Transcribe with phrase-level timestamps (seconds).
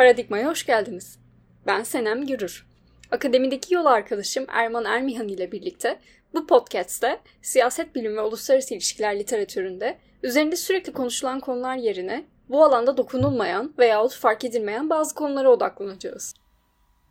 [0.00, 1.18] Paradigma'ya hoş geldiniz.
[1.66, 2.66] Ben Senem Gürür.
[3.10, 5.98] Akademideki yol arkadaşım Erman Ermihan ile birlikte
[6.34, 12.96] bu podcast'te siyaset bilimi ve uluslararası ilişkiler literatüründe üzerinde sürekli konuşulan konular yerine bu alanda
[12.96, 16.34] dokunulmayan veyahut fark edilmeyen bazı konulara odaklanacağız.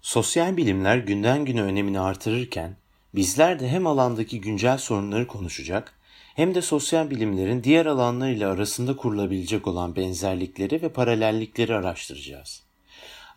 [0.02, 2.76] Sosyal bilimler günden güne önemini artırırken
[3.16, 5.94] bizler de hem alandaki güncel sorunları konuşacak
[6.36, 12.69] hem de sosyal bilimlerin diğer alanlarıyla arasında kurulabilecek olan benzerlikleri ve paralellikleri araştıracağız.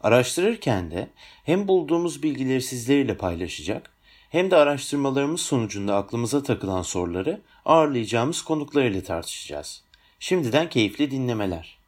[0.02, 1.08] Araştırırken de
[1.44, 3.90] hem bulduğumuz bilgileri sizlerle paylaşacak
[4.30, 9.82] hem de araştırmalarımız sonucunda aklımıza takılan soruları ağırlayacağımız konuklar ile tartışacağız.
[10.18, 11.78] Şimdiden keyifli dinlemeler.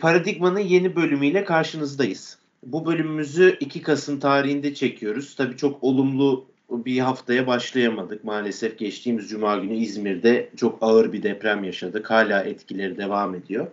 [0.00, 2.38] Paradigma'nın yeni bölümüyle karşınızdayız.
[2.62, 5.36] Bu bölümümüzü 2 Kasım tarihinde çekiyoruz.
[5.36, 8.24] Tabii çok olumlu bir haftaya başlayamadık.
[8.24, 12.10] Maalesef geçtiğimiz cuma günü İzmir'de çok ağır bir deprem yaşadık.
[12.10, 13.66] Hala etkileri devam ediyor.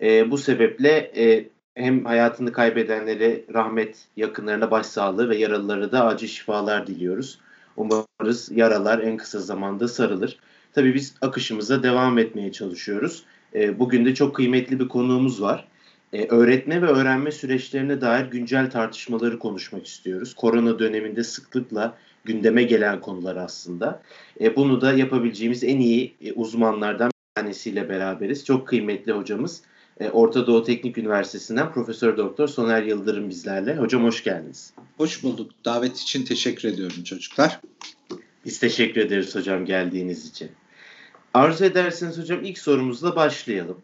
[0.00, 1.44] E, bu sebeple e,
[1.78, 7.38] hem hayatını kaybedenlere rahmet, yakınlarına başsağlığı ve yaralılara da acil şifalar diliyoruz.
[7.76, 10.38] Umarız yaralar en kısa zamanda sarılır.
[10.72, 13.22] Tabii biz akışımıza devam etmeye çalışıyoruz.
[13.54, 15.68] E, bugün de çok kıymetli bir konuğumuz var.
[16.12, 20.34] E, öğretme ve öğrenme süreçlerine dair güncel tartışmaları konuşmak istiyoruz.
[20.34, 24.02] Korona döneminde sıklıkla gündeme gelen konular aslında.
[24.40, 28.44] E, bunu da yapabileceğimiz en iyi e, uzmanlardan bir tanesiyle beraberiz.
[28.44, 29.62] Çok kıymetli hocamız
[30.06, 33.76] Orta Doğu Teknik Üniversitesi'nden Profesör Doktor Soner Yıldırım bizlerle.
[33.76, 34.72] Hocam hoş geldiniz.
[34.96, 35.50] Hoş bulduk.
[35.64, 37.60] Davet için teşekkür ediyorum çocuklar.
[38.44, 40.50] Biz teşekkür ederiz hocam geldiğiniz için.
[41.34, 43.78] Arzu ederseniz hocam ilk sorumuzla başlayalım.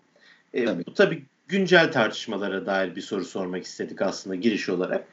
[0.55, 0.87] E, tabii.
[0.87, 5.05] Bu tabii güncel tartışmalara dair bir soru sormak istedik aslında giriş olarak.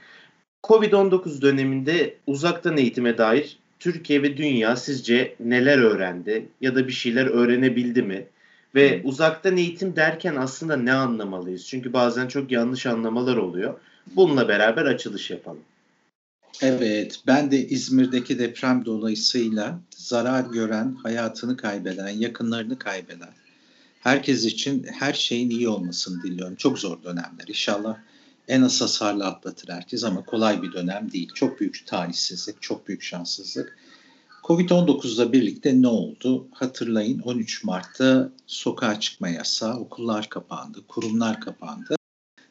[0.63, 7.25] Covid-19 döneminde uzaktan eğitime dair Türkiye ve dünya sizce neler öğrendi ya da bir şeyler
[7.25, 8.27] öğrenebildi mi?
[8.75, 11.67] Ve uzaktan eğitim derken aslında ne anlamalıyız?
[11.67, 13.79] Çünkü bazen çok yanlış anlamalar oluyor.
[14.15, 15.63] Bununla beraber açılış yapalım.
[16.61, 23.33] Evet, ben de İzmir'deki deprem dolayısıyla zarar gören, hayatını kaybeden, yakınlarını kaybeden,
[23.99, 26.55] herkes için her şeyin iyi olmasını diliyorum.
[26.55, 27.47] Çok zor dönemler.
[27.47, 27.97] İnşallah
[28.47, 31.29] en az hasarlı atlatır herkes ama kolay bir dönem değil.
[31.33, 33.77] Çok büyük talihsizlik, çok büyük şanssızlık.
[34.43, 36.47] Covid-19'la birlikte ne oldu?
[36.51, 41.95] Hatırlayın 13 Mart'ta sokağa çıkma yasağı, okullar kapandı, kurumlar kapandı.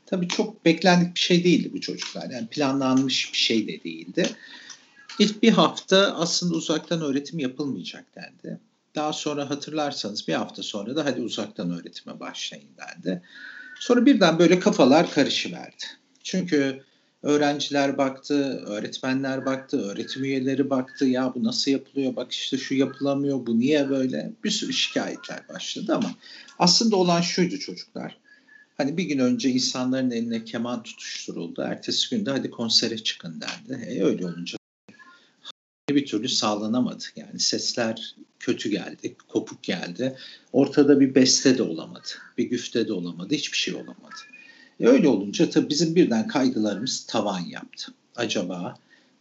[0.06, 2.30] Tabii çok beklendik bir şey değildi bu çocuklar.
[2.30, 4.30] Yani planlanmış bir şey de değildi.
[5.18, 8.60] İlk bir hafta aslında uzaktan öğretim yapılmayacak dendi.
[8.94, 13.22] Daha sonra hatırlarsanız bir hafta sonra da hadi uzaktan öğretime başlayın dendi.
[13.80, 15.84] Sonra birden böyle kafalar karışıverdi.
[16.22, 16.84] Çünkü
[17.22, 21.04] öğrenciler baktı, öğretmenler baktı, öğretim üyeleri baktı.
[21.04, 22.16] Ya bu nasıl yapılıyor?
[22.16, 24.32] Bak işte şu yapılamıyor, bu niye böyle?
[24.44, 26.14] Bir sürü şikayetler başladı ama
[26.58, 28.16] aslında olan şuydu çocuklar.
[28.76, 31.62] Hani bir gün önce insanların eline keman tutuşturuldu.
[31.62, 33.82] Ertesi günde hadi konsere çıkın dendi.
[33.84, 34.60] E öyle olunca
[35.90, 37.04] bir türlü sağlanamadı.
[37.16, 40.16] Yani sesler kötü geldi, kopuk geldi.
[40.52, 44.16] Ortada bir beste de olamadı, bir güfte de olamadı, hiçbir şey olamadı.
[44.80, 47.92] E öyle olunca tabii bizim birden kaygılarımız tavan yaptı.
[48.16, 48.74] Acaba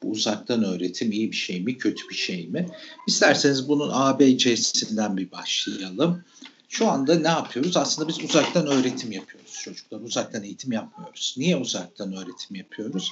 [0.04, 2.68] bu uzaktan öğretim iyi bir şey mi, kötü bir şey mi?
[3.08, 6.24] İsterseniz bunun ABC'sinden bir başlayalım.
[6.70, 7.78] Şu anda ne yapıyoruz?
[7.78, 10.00] Aslında biz uzaktan öğretim yapıyoruz çocuklar.
[10.00, 11.36] Uzaktan eğitim yapmıyoruz.
[11.38, 13.10] Niye uzaktan öğretim yapıyoruz?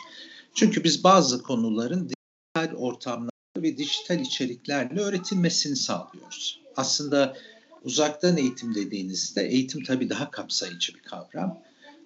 [0.56, 6.62] Çünkü biz bazı konuların dijital ortamlarda ve dijital içeriklerle öğretilmesini sağlıyoruz.
[6.76, 7.38] Aslında
[7.84, 11.60] uzaktan eğitim dediğinizde eğitim tabii daha kapsayıcı bir kavram.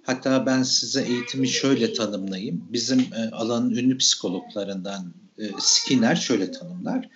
[0.03, 2.65] Hatta ben size eğitimi şöyle tanımlayayım.
[2.69, 7.09] Bizim e, alanın ünlü psikologlarından e, Skinner şöyle tanımlar.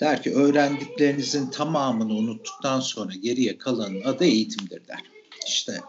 [0.00, 5.00] Der ki öğrendiklerinizin tamamını unuttuktan sonra geriye kalanın adı eğitimdir der.
[5.48, 5.80] İşte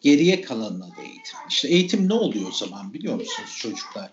[0.00, 1.38] geriye kalanın adı eğitim.
[1.48, 4.10] İşte eğitim ne oluyor o zaman biliyor musunuz çocuklar?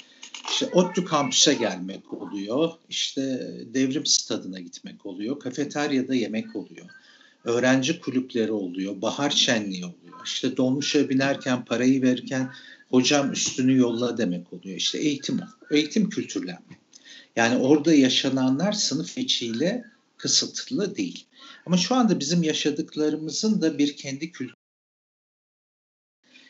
[0.49, 2.71] İşte ODTÜ kampüse gelmek oluyor.
[2.89, 3.21] İşte
[3.73, 5.39] devrim stadına gitmek oluyor.
[5.39, 6.89] Kafeteryada yemek oluyor.
[7.45, 9.01] Öğrenci kulüpleri oluyor.
[9.01, 10.25] Bahar şenliği oluyor.
[10.25, 12.51] İşte dolmuşa binerken parayı verirken
[12.89, 14.77] hocam üstünü yolla demek oluyor.
[14.77, 15.39] İşte eğitim.
[15.71, 16.79] Eğitim kültürlenme.
[17.35, 19.85] Yani orada yaşananlar sınıf içiyle
[20.17, 21.25] kısıtlı değil.
[21.65, 24.54] Ama şu anda bizim yaşadıklarımızın da bir kendi kültürü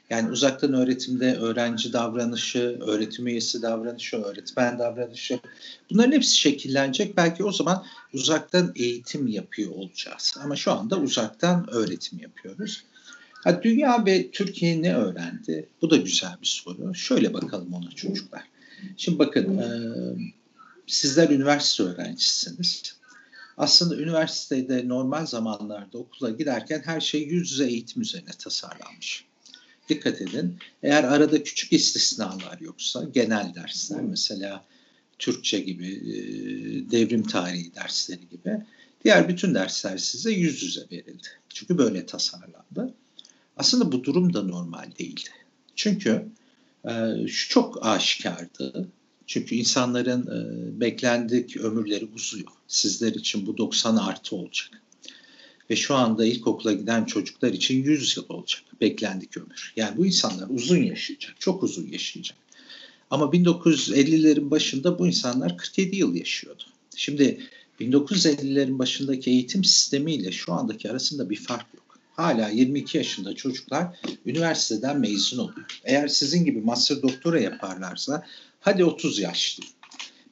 [0.09, 5.39] yani uzaktan öğretimde öğrenci davranışı, öğretim üyesi davranışı, öğretmen davranışı
[5.89, 7.17] bunların hepsi şekillenecek.
[7.17, 10.35] Belki o zaman uzaktan eğitim yapıyor olacağız.
[10.43, 12.83] Ama şu anda uzaktan öğretim yapıyoruz.
[13.43, 15.69] Ha, dünya ve Türkiye ne öğrendi?
[15.81, 16.95] Bu da güzel bir soru.
[16.95, 18.43] Şöyle bakalım ona çocuklar.
[18.97, 19.69] Şimdi bakın e,
[20.87, 22.95] sizler üniversite öğrencisiniz.
[23.57, 29.25] Aslında üniversitede normal zamanlarda okula giderken her şey yüz yüze eğitim üzerine tasarlanmış.
[29.89, 30.57] Dikkat edin.
[30.83, 34.65] Eğer arada küçük istisnalar yoksa genel dersler mesela
[35.19, 36.15] Türkçe gibi, e,
[36.91, 38.61] devrim tarihi dersleri gibi
[39.05, 41.27] diğer bütün dersler size yüz yüze verildi.
[41.49, 42.93] Çünkü böyle tasarlandı.
[43.57, 45.29] Aslında bu durum da normal değildi.
[45.75, 46.25] Çünkü
[46.85, 48.87] e, şu çok aşikardı.
[49.27, 52.51] Çünkü insanların e, beklendik ömürleri uzuyor.
[52.67, 54.81] Sizler için bu 90 artı olacak.
[55.69, 59.73] Ve şu anda ilkokula giden çocuklar için 100 yıl olacak beklendik ömür.
[59.75, 62.37] Yani bu insanlar uzun yaşayacak, çok uzun yaşayacak.
[63.09, 66.63] Ama 1950'lerin başında bu insanlar 47 yıl yaşıyordu.
[66.95, 67.39] Şimdi
[67.79, 71.99] 1950'lerin başındaki eğitim sistemiyle şu andaki arasında bir fark yok.
[72.13, 75.79] Hala 22 yaşında çocuklar üniversiteden mezun oluyor.
[75.83, 78.25] Eğer sizin gibi master doktora yaparlarsa
[78.59, 79.59] hadi 30 yaş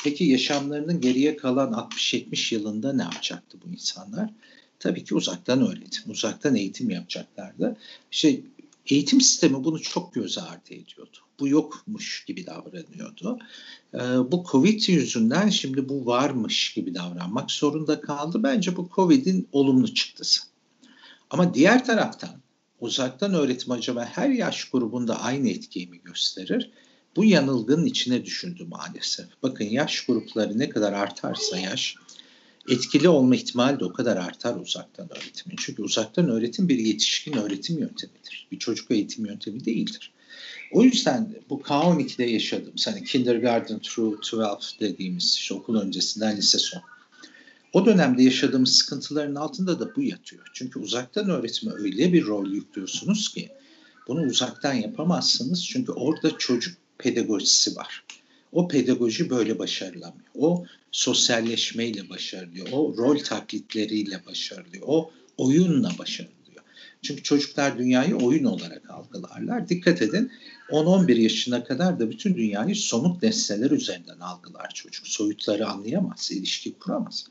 [0.03, 4.29] Peki yaşamlarının geriye kalan 60-70 yılında ne yapacaktı bu insanlar?
[4.83, 7.77] Tabii ki uzaktan öğretim, uzaktan eğitim yapacaklardı.
[8.11, 8.41] İşte
[8.87, 11.17] eğitim sistemi bunu çok göz ardı ediyordu.
[11.39, 13.39] Bu yokmuş gibi davranıyordu.
[13.93, 18.43] Ee, bu Covid yüzünden şimdi bu varmış gibi davranmak zorunda kaldı.
[18.43, 20.41] Bence bu Covid'in olumlu çıktısı.
[21.29, 22.41] Ama diğer taraftan
[22.79, 26.71] uzaktan öğretim acaba her yaş grubunda aynı etkiyi mi gösterir?
[27.15, 29.25] Bu yanılgının içine düşündü maalesef.
[29.43, 31.95] Bakın yaş grupları ne kadar artarsa yaş,
[32.69, 35.55] etkili olma ihtimali de o kadar artar uzaktan öğretimin.
[35.59, 38.47] Çünkü uzaktan öğretim bir yetişkin öğretim yöntemidir.
[38.51, 40.11] Bir çocuk eğitim yöntemi değildir.
[40.71, 46.81] O yüzden bu K12'de yaşadığımız hani kindergarten through 12 dediğimiz işte okul öncesinden lise son.
[47.73, 50.49] O dönemde yaşadığımız sıkıntıların altında da bu yatıyor.
[50.53, 53.49] Çünkü uzaktan öğretime öyle bir rol yüklüyorsunuz ki
[54.07, 55.65] bunu uzaktan yapamazsınız.
[55.65, 58.03] Çünkü orada çocuk pedagojisi var.
[58.53, 60.27] O pedagoji böyle başarılamıyor.
[60.35, 62.67] O sosyalleşmeyle başarılıyor.
[62.71, 64.83] O rol taklitleriyle başarılıyor.
[64.87, 66.33] O oyunla başarılıyor.
[67.01, 69.69] Çünkü çocuklar dünyayı oyun olarak algılarlar.
[69.69, 70.31] Dikkat edin
[70.69, 75.07] 10-11 yaşına kadar da bütün dünyayı somut nesneler üzerinden algılar çocuk.
[75.07, 77.25] Soyutları anlayamaz, ilişki kuramaz.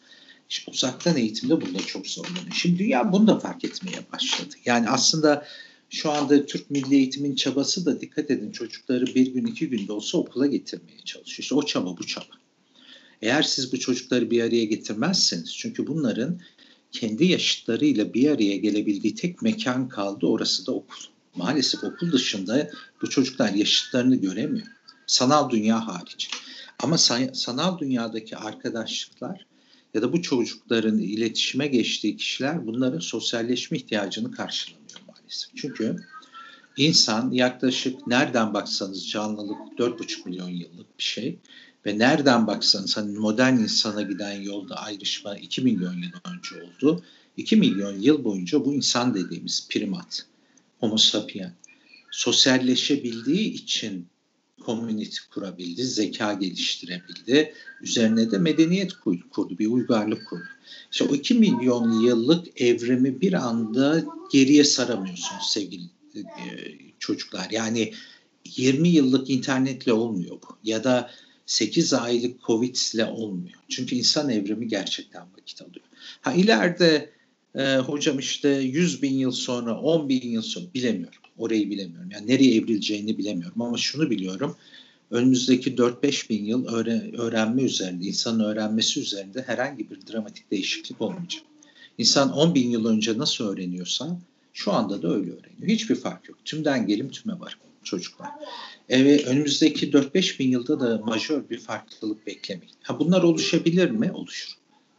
[0.50, 2.52] İşte uzaktan eğitimde burada çok zorlanıyor.
[2.52, 4.54] Şimdi dünya bunu da fark etmeye başladı.
[4.64, 5.44] Yani aslında
[5.92, 10.18] şu anda Türk Milli Eğitim'in çabası da dikkat edin çocukları bir gün iki günde olsa
[10.18, 11.38] okula getirmeye çalışıyor.
[11.42, 12.34] İşte o çaba bu çaba.
[13.22, 16.40] Eğer siz bu çocukları bir araya getirmezseniz çünkü bunların
[16.92, 21.04] kendi yaşıtlarıyla bir araya gelebildiği tek mekan kaldı orası da okul.
[21.36, 22.70] Maalesef okul dışında
[23.02, 24.66] bu çocuklar yaşıtlarını göremiyor.
[25.06, 26.30] Sanal dünya hariç.
[26.82, 26.98] Ama
[27.32, 29.46] sanal dünyadaki arkadaşlıklar
[29.94, 34.82] ya da bu çocukların iletişime geçtiği kişiler bunların sosyalleşme ihtiyacını karşılamıyor
[35.32, 35.50] maalesef.
[35.56, 35.96] Çünkü
[36.76, 41.38] insan yaklaşık nereden baksanız canlılık 4,5 milyon yıllık bir şey
[41.86, 47.04] ve nereden baksanız hani modern insana giden yolda ayrışma 2 milyon yıl önce oldu.
[47.36, 50.26] 2 milyon yıl boyunca bu insan dediğimiz primat,
[50.80, 51.54] homo sapien
[52.10, 54.06] sosyalleşebildiği için
[54.66, 57.52] komünite kurabildi, zeka geliştirebildi.
[57.82, 60.48] Üzerine de medeniyet kurdu, bir uygarlık kurdu.
[60.92, 65.84] İşte o 2 milyon yıllık evrimi bir anda geriye saramıyorsunuz sevgili
[66.16, 66.22] e,
[66.98, 67.50] çocuklar.
[67.50, 67.92] Yani
[68.56, 70.56] 20 yıllık internetle olmuyor bu.
[70.64, 71.10] Ya da
[71.46, 73.58] 8 aylık Covid ile olmuyor.
[73.68, 75.84] Çünkü insan evrimi gerçekten vakit alıyor.
[76.20, 77.10] Ha ileride
[77.54, 81.18] e, hocam işte 100 bin yıl sonra 10 bin yıl sonra bilemiyorum.
[81.38, 82.10] Orayı bilemiyorum.
[82.10, 84.56] Yani nereye evrileceğini bilemiyorum ama şunu biliyorum.
[85.10, 86.66] Önümüzdeki 4-5 bin yıl
[87.18, 91.42] öğrenme üzerinde, insanın öğrenmesi üzerinde herhangi bir dramatik değişiklik olmayacak.
[91.98, 94.18] İnsan 10 bin yıl önce nasıl öğreniyorsa
[94.52, 95.68] şu anda da öyle öğreniyor.
[95.68, 96.38] Hiçbir fark yok.
[96.44, 98.28] Tümden gelim tüme var çocuklar.
[98.88, 102.74] E, ve önümüzdeki 4-5 bin yılda da majör bir farklılık beklemeyin.
[102.82, 104.12] Ha bunlar oluşabilir mi?
[104.12, 104.52] Oluşur.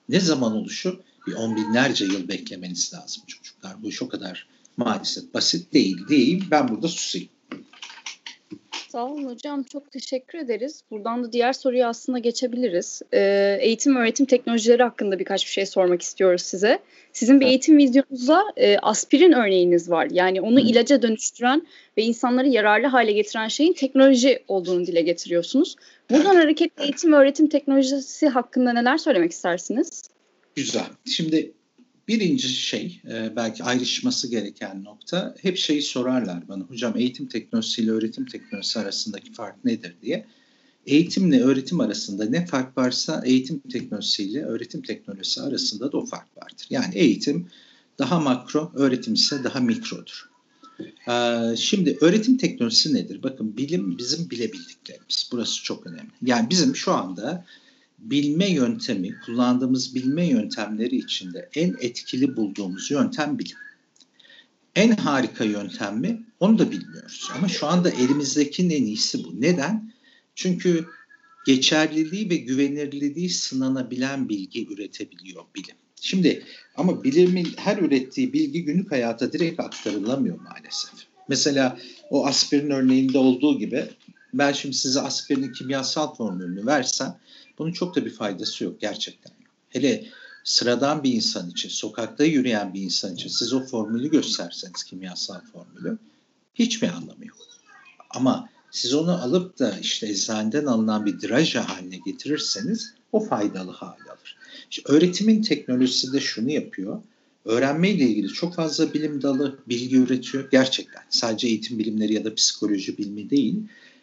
[0.09, 0.97] Ne zaman oluşur?
[1.27, 3.83] Bir on binlerce yıl beklemeniz lazım çocuklar.
[3.83, 6.07] Bu iş o kadar maalesef basit değil.
[6.09, 6.43] Değil.
[6.51, 7.29] Ben burada susayım.
[8.89, 9.63] Sağ olun hocam.
[9.63, 10.81] Çok teşekkür ederiz.
[10.91, 13.01] Buradan da diğer soruya aslında geçebiliriz.
[13.13, 16.79] Ee, eğitim öğretim teknolojileri hakkında birkaç bir şey sormak istiyoruz size.
[17.13, 20.07] Sizin bir eğitim vizyonunuzda e, aspirin örneğiniz var.
[20.11, 20.61] Yani onu Hı.
[20.61, 25.75] ilaca dönüştüren ve insanları yararlı hale getiren şeyin teknoloji olduğunu dile getiriyorsunuz.
[26.09, 30.12] Buradan hareketle eğitim öğretim teknolojisi hakkında neler söylemek istersiniz?
[30.55, 30.87] Güzel.
[31.05, 31.53] Şimdi
[32.07, 37.91] birinci şey e, belki ayrışması gereken nokta hep şeyi sorarlar bana hocam eğitim teknolojisi ile
[37.91, 40.25] öğretim teknolojisi arasındaki fark nedir diye.
[40.85, 46.37] Eğitimle öğretim arasında ne fark varsa eğitim teknolojisi ile öğretim teknolojisi arasında da o fark
[46.37, 46.67] vardır.
[46.69, 47.47] Yani eğitim
[47.99, 50.29] daha makro, öğretim ise daha mikrodur.
[51.09, 53.23] Ee, şimdi öğretim teknolojisi nedir?
[53.23, 55.29] Bakın bilim bizim bilebildiklerimiz.
[55.31, 56.11] Burası çok önemli.
[56.21, 57.45] Yani bizim şu anda
[57.99, 63.57] bilme yöntemi, kullandığımız bilme yöntemleri içinde en etkili bulduğumuz yöntem bilim.
[64.75, 66.23] En harika yöntem mi?
[66.39, 67.29] Onu da bilmiyoruz.
[67.37, 69.41] Ama şu anda elimizdekinin en iyisi bu.
[69.41, 69.93] Neden?
[70.35, 70.85] Çünkü
[71.45, 75.75] geçerliliği ve güvenilirliği sınanabilen bilgi üretebiliyor bilim.
[76.01, 76.45] Şimdi
[76.75, 80.93] ama bilimin her ürettiği bilgi günlük hayata direkt aktarılamıyor maalesef.
[81.27, 81.77] Mesela
[82.09, 83.85] o aspirin örneğinde olduğu gibi
[84.33, 87.15] ben şimdi size aspirinin kimyasal formülünü versem
[87.57, 89.33] bunun çok da bir faydası yok gerçekten.
[89.69, 90.05] Hele
[90.43, 95.97] sıradan bir insan için, sokakta yürüyen bir insan için siz o formülü gösterseniz kimyasal formülü
[96.55, 97.37] hiçbir anlamı yok.
[98.09, 104.03] Ama siz onu alıp da işte eczaneden alınan bir draja haline getirirseniz o faydalı hale
[104.03, 104.37] alır.
[104.71, 107.01] İşte öğretimin teknolojisi de şunu yapıyor.
[107.45, 110.51] Öğrenme ilgili çok fazla bilim dalı bilgi üretiyor.
[110.51, 113.55] Gerçekten sadece eğitim bilimleri ya da psikoloji bilimi değil.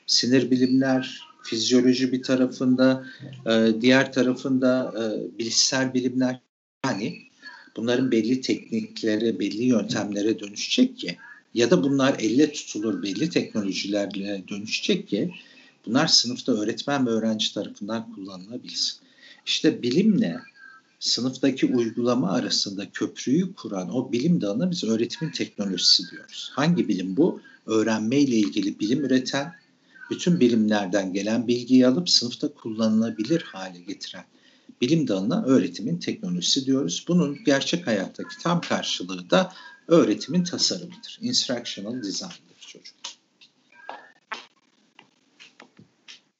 [0.06, 3.06] Sinir bilimler, fizyoloji bir tarafında,
[3.46, 6.40] e, diğer tarafında e, bilişsel bilimler.
[6.84, 7.18] Yani
[7.76, 11.16] bunların belli tekniklere, belli yöntemlere dönüşecek ki
[11.54, 15.34] ya da bunlar elle tutulur belli teknolojilerle dönüşecek ki
[15.86, 18.98] bunlar sınıfta öğretmen ve öğrenci tarafından kullanılabilsin.
[19.46, 20.36] İşte bilimle
[21.00, 26.50] sınıftaki uygulama arasında köprüyü kuran o bilim dalına biz öğretimin teknolojisi diyoruz.
[26.54, 27.40] Hangi bilim bu?
[27.66, 29.54] Öğrenme ile ilgili bilim üreten,
[30.10, 34.24] bütün bilimlerden gelen bilgiyi alıp sınıfta kullanılabilir hale getiren
[34.80, 37.04] bilim dalına öğretimin teknolojisi diyoruz.
[37.08, 39.52] Bunun gerçek hayattaki tam karşılığı da
[39.88, 41.18] öğretimin tasarımıdır.
[41.22, 42.96] Instructional design'dır çocuk.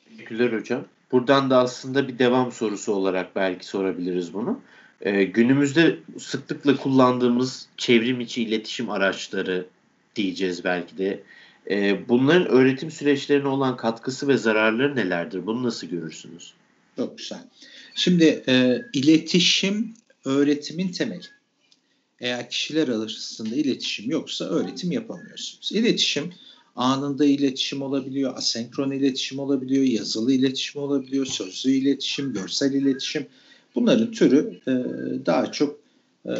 [0.08, 0.84] Teşekkürler hocam.
[1.12, 4.60] Buradan da aslında bir devam sorusu olarak belki sorabiliriz bunu.
[5.00, 9.66] Ee, günümüzde sıklıkla kullandığımız çevrim içi iletişim araçları
[10.16, 11.22] diyeceğiz belki de.
[11.70, 15.46] Ee, bunların öğretim süreçlerine olan katkısı ve zararları nelerdir?
[15.46, 16.54] Bunu nasıl görürsünüz?
[16.96, 17.48] Çok güzel.
[17.94, 21.26] Şimdi e, iletişim öğretimin temeli.
[22.20, 25.72] Eğer kişiler arasında iletişim yoksa öğretim yapamıyorsunuz.
[25.72, 26.32] İletişim
[26.76, 33.26] anında iletişim olabiliyor, asenkron iletişim olabiliyor, yazılı iletişim olabiliyor, sözlü iletişim, görsel iletişim.
[33.74, 34.72] Bunların türü e,
[35.26, 35.80] daha çok
[36.26, 36.32] e,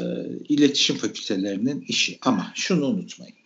[0.49, 2.19] iletişim fakültelerinin işi.
[2.23, 3.40] Ama şunu unutmayın.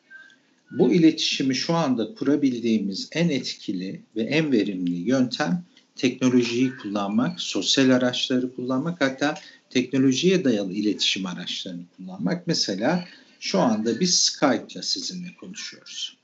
[0.78, 5.64] Bu iletişimi şu anda kurabildiğimiz en etkili ve en verimli yöntem
[5.96, 9.34] teknolojiyi kullanmak, sosyal araçları kullanmak hatta
[9.70, 12.46] teknolojiye dayalı iletişim araçlarını kullanmak.
[12.46, 13.04] Mesela
[13.40, 16.16] şu anda biz Skype ile sizinle konuşuyoruz.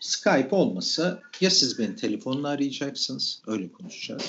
[0.00, 4.22] Skype olmasa ya siz beni telefonla arayacaksınız, öyle konuşacağız.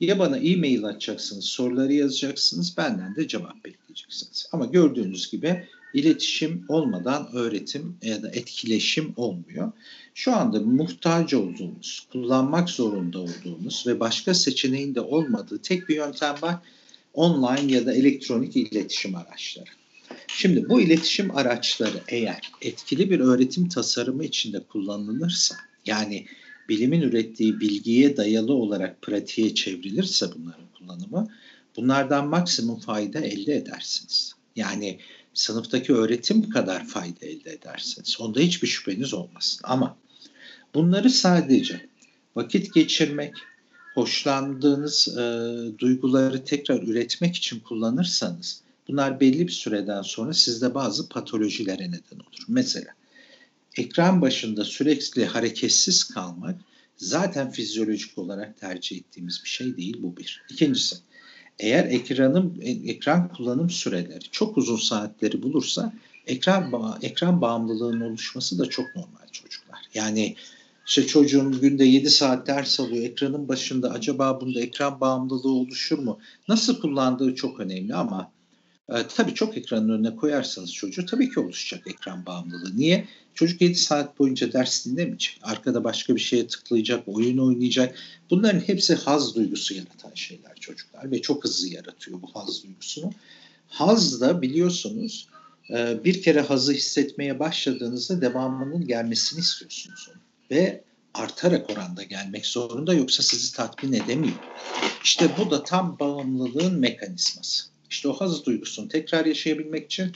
[0.00, 4.46] Ya bana e-mail atacaksınız, soruları yazacaksınız, benden de cevap bekleyeceksiniz.
[4.52, 9.72] Ama gördüğünüz gibi iletişim olmadan öğretim ya da etkileşim olmuyor.
[10.14, 16.34] Şu anda muhtaç olduğumuz, kullanmak zorunda olduğumuz ve başka seçeneğin de olmadığı tek bir yöntem
[16.42, 16.56] var.
[17.14, 19.70] Online ya da elektronik iletişim araçları.
[20.26, 25.54] Şimdi bu iletişim araçları eğer etkili bir öğretim tasarımı içinde kullanılırsa,
[25.86, 26.26] yani
[26.68, 31.28] bilimin ürettiği bilgiye dayalı olarak pratiğe çevrilirse bunların kullanımı,
[31.76, 34.34] bunlardan maksimum fayda elde edersiniz.
[34.56, 34.98] Yani
[35.34, 38.16] sınıftaki öğretim kadar fayda elde edersiniz.
[38.20, 39.60] Onda hiçbir şüpheniz olmasın.
[39.64, 39.96] Ama
[40.74, 41.86] bunları sadece
[42.36, 43.34] vakit geçirmek,
[43.94, 45.22] hoşlandığınız e,
[45.78, 52.44] duyguları tekrar üretmek için kullanırsanız bunlar belli bir süreden sonra sizde bazı patolojilere neden olur.
[52.48, 52.94] Mesela
[53.76, 56.60] ekran başında sürekli hareketsiz kalmak
[56.96, 60.42] zaten fizyolojik olarak tercih ettiğimiz bir şey değil bu bir.
[60.50, 60.96] İkincisi
[61.58, 65.92] eğer ekranın ekran kullanım süreleri çok uzun saatleri bulursa
[66.26, 69.78] ekran ekran bağımlılığının oluşması da çok normal çocuklar.
[69.94, 70.36] Yani
[70.86, 76.18] işte çocuğun günde 7 saat ders alıyor ekranın başında acaba bunda ekran bağımlılığı oluşur mu?
[76.48, 78.32] Nasıl kullandığı çok önemli ama
[78.98, 82.76] e, tabii çok ekranın önüne koyarsanız çocuğu tabii ki oluşacak ekran bağımlılığı.
[82.76, 83.08] Niye?
[83.34, 85.40] Çocuk 7 saat boyunca ders dinlemeyecek.
[85.42, 87.94] Arkada başka bir şeye tıklayacak, oyun oynayacak.
[88.30, 93.12] Bunların hepsi haz duygusu yaratan şeyler çocuklar ve çok hızlı yaratıyor bu haz duygusunu.
[93.68, 95.28] Haz da biliyorsunuz
[95.70, 100.20] e, bir kere hazı hissetmeye başladığınızda devamının gelmesini istiyorsunuz onu.
[100.50, 100.84] Ve
[101.14, 104.36] artarak oranda gelmek zorunda yoksa sizi tatmin edemiyor.
[105.04, 107.71] İşte bu da tam bağımlılığın mekanizması.
[107.92, 110.12] İşte o haz duygusunu tekrar yaşayabilmek için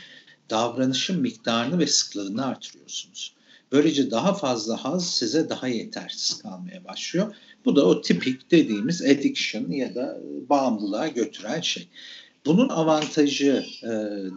[0.50, 3.34] davranışın miktarını ve sıklığını artırıyorsunuz.
[3.72, 7.34] Böylece daha fazla haz size daha yetersiz kalmaya başlıyor.
[7.64, 11.88] Bu da o tipik dediğimiz addiction ya da bağımlılığa götüren şey.
[12.46, 13.90] Bunun avantajı e,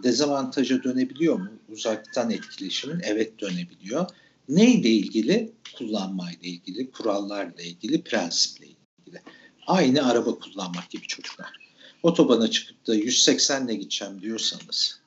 [0.04, 1.50] dezavantaja dönebiliyor mu?
[1.70, 4.06] Uzaktan etkileşimin evet dönebiliyor.
[4.50, 5.52] Neyle ilgili?
[5.78, 9.22] Kullanmayla ilgili, kurallarla ilgili, prensiple ilgili.
[9.68, 11.69] Aynı araba kullanmak gibi çocuklar.
[12.04, 15.00] Otobana çıkıp da 180 ile gideceğim diyorsanız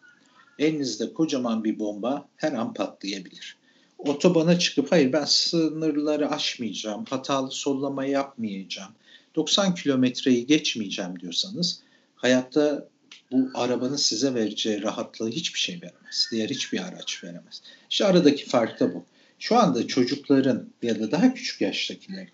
[0.58, 3.56] Elinizde kocaman bir bomba her an patlayabilir.
[3.98, 8.92] Otobana çıkıp hayır ben sınırları aşmayacağım, hatalı sollama yapmayacağım,
[9.34, 11.80] 90 kilometreyi geçmeyeceğim diyorsanız
[12.16, 12.88] hayatta
[13.32, 16.28] bu arabanın size vereceği rahatlığı hiçbir şey veremez.
[16.30, 17.62] Diğer hiçbir araç veremez.
[17.90, 19.04] İşte aradaki fark da bu.
[19.38, 22.30] Şu anda çocukların ya da daha küçük yaştakilerin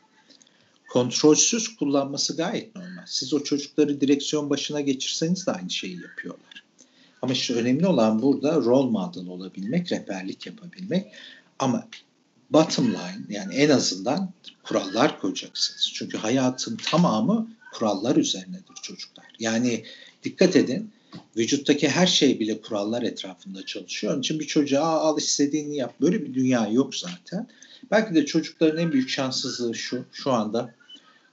[0.89, 3.05] kontrolsüz kullanması gayet normal.
[3.07, 6.65] Siz o çocukları direksiyon başına geçirseniz de aynı şeyi yapıyorlar.
[7.23, 11.07] Ama işte önemli olan burada rol model olabilmek, rehberlik yapabilmek.
[11.59, 11.89] Ama
[12.51, 15.93] bottom line yani en azından kurallar koyacaksınız.
[15.95, 19.27] Çünkü hayatın tamamı kurallar üzerinedir çocuklar.
[19.39, 19.85] Yani
[20.25, 20.91] dikkat edin
[21.37, 24.13] vücuttaki her şey bile kurallar etrafında çalışıyor.
[24.13, 25.95] Onun için bir çocuğa al istediğini yap.
[26.01, 27.49] Böyle bir dünya yok zaten.
[27.91, 30.75] Belki de çocukların en büyük şanssızlığı şu şu anda.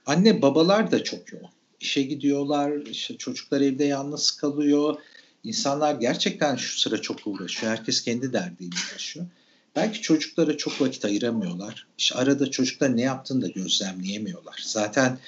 [0.06, 1.48] Anne babalar da çok yoğun.
[1.80, 4.96] İşe gidiyorlar, işte çocuklar evde yalnız kalıyor.
[5.44, 7.72] İnsanlar gerçekten şu sıra çok uğraşıyor.
[7.72, 9.26] Herkes kendi derdiyle uğraşıyor.
[9.76, 11.86] Belki çocuklara çok vakit ayıramıyorlar.
[11.98, 14.62] İşte arada çocuklar ne yaptığını da gözlemleyemiyorlar.
[14.64, 15.18] Zaten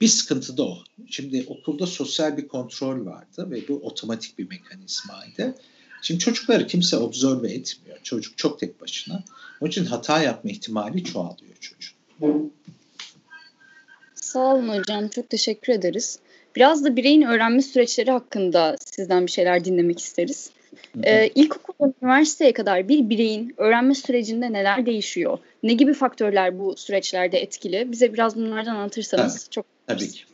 [0.00, 0.78] bir sıkıntı da o.
[1.10, 5.54] Şimdi okulda sosyal bir kontrol vardı ve bu otomatik bir mekanizmaydı.
[6.02, 7.98] Şimdi çocukları kimse observe etmiyor.
[8.02, 9.24] Çocuk çok tek başına.
[9.60, 11.96] Onun için hata yapma ihtimali çoğalıyor çocuğun.
[14.36, 15.08] Sağ olun hocam.
[15.08, 16.18] Çok teşekkür ederiz.
[16.56, 20.50] Biraz da bireyin öğrenme süreçleri hakkında sizden bir şeyler dinlemek isteriz.
[21.02, 25.38] Ee, ilkokuldan üniversiteye kadar bir bireyin öğrenme sürecinde neler değişiyor?
[25.62, 27.92] Ne gibi faktörler bu süreçlerde etkili?
[27.92, 29.50] Bize biraz bunlardan anlatırsanız Tabii.
[29.50, 30.24] çok Tabii ki.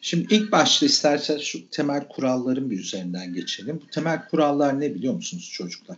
[0.00, 3.80] Şimdi ilk başta istersen şu temel kuralların bir üzerinden geçelim.
[3.82, 5.96] Bu temel kurallar ne biliyor musunuz çocuklar?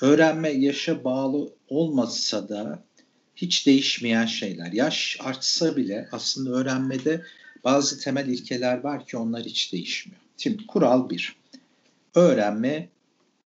[0.00, 2.82] Öğrenme yaşa bağlı olmasa da
[3.40, 4.72] hiç değişmeyen şeyler.
[4.72, 7.24] Yaş artsa bile aslında öğrenmede
[7.64, 10.20] bazı temel ilkeler var ki onlar hiç değişmiyor.
[10.36, 11.36] Şimdi kural bir.
[12.14, 12.88] Öğrenme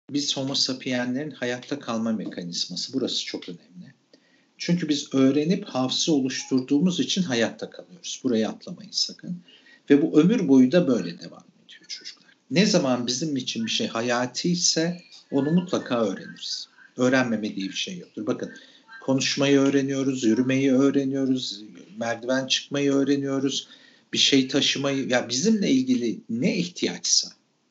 [0.09, 2.93] biz homo sapienlerin hayatta kalma mekanizması.
[2.93, 3.93] Burası çok önemli.
[4.57, 8.21] Çünkü biz öğrenip hafıza oluşturduğumuz için hayatta kalıyoruz.
[8.23, 9.41] Burayı atlamayın sakın.
[9.89, 12.31] Ve bu ömür boyu da böyle devam ediyor çocuklar.
[12.51, 15.01] Ne zaman bizim için bir şey hayati ise
[15.31, 16.67] onu mutlaka öğreniriz.
[16.97, 18.27] Öğrenmeme diye bir şey yoktur.
[18.27, 18.53] Bakın
[19.03, 21.63] konuşmayı öğreniyoruz, yürümeyi öğreniyoruz,
[21.97, 23.67] merdiven çıkmayı öğreniyoruz,
[24.13, 27.29] bir şey taşımayı, ya bizimle ilgili ne ihtiyaçsa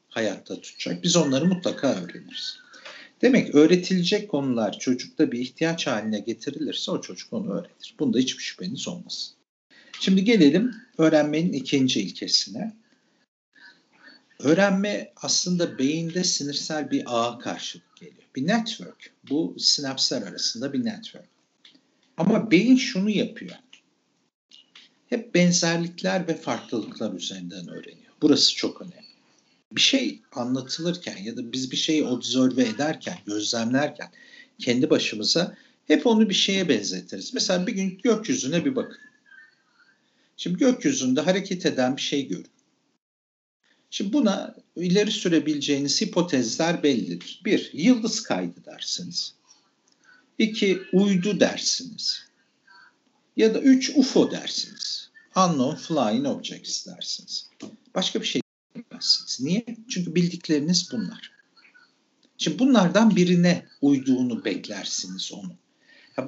[0.09, 1.03] hayatta tutacak.
[1.03, 2.59] Biz onları mutlaka öğreniriz.
[3.23, 7.95] Demek öğretilecek konular çocukta bir ihtiyaç haline getirilirse o çocuk onu öğrenir.
[7.99, 9.35] Bunda hiçbir şüpheniz olmasın.
[10.01, 12.82] Şimdi gelelim öğrenmenin ikinci ilkesine.
[14.43, 18.23] Öğrenme aslında beyinde sinirsel bir ağa karşılık geliyor.
[18.37, 19.13] Bir network.
[19.31, 21.29] Bu sinapslar arasında bir network.
[22.17, 23.57] Ama beyin şunu yapıyor.
[25.09, 28.13] Hep benzerlikler ve farklılıklar üzerinden öğreniyor.
[28.23, 29.13] Burası çok önemli.
[29.73, 34.09] Bir şey anlatılırken ya da biz bir şeyi observe ederken, gözlemlerken
[34.59, 37.35] kendi başımıza hep onu bir şeye benzetiriz.
[37.35, 38.99] Mesela bir gün gökyüzüne bir bakın.
[40.37, 42.52] Şimdi gökyüzünde hareket eden bir şey görün.
[43.95, 47.41] Şimdi buna ileri sürebileceğiniz hipotezler bellidir.
[47.45, 49.35] Bir, yıldız kaydı dersiniz.
[50.39, 52.27] İki, uydu dersiniz.
[53.37, 55.11] Ya da üç, UFO dersiniz.
[55.37, 57.51] Unknown Flying Objects dersiniz.
[57.95, 58.43] Başka bir şey
[58.77, 59.41] demezsiniz.
[59.41, 59.65] Niye?
[59.89, 61.33] Çünkü bildikleriniz bunlar.
[62.39, 65.57] Şimdi bunlardan birine uyduğunu beklersiniz onu.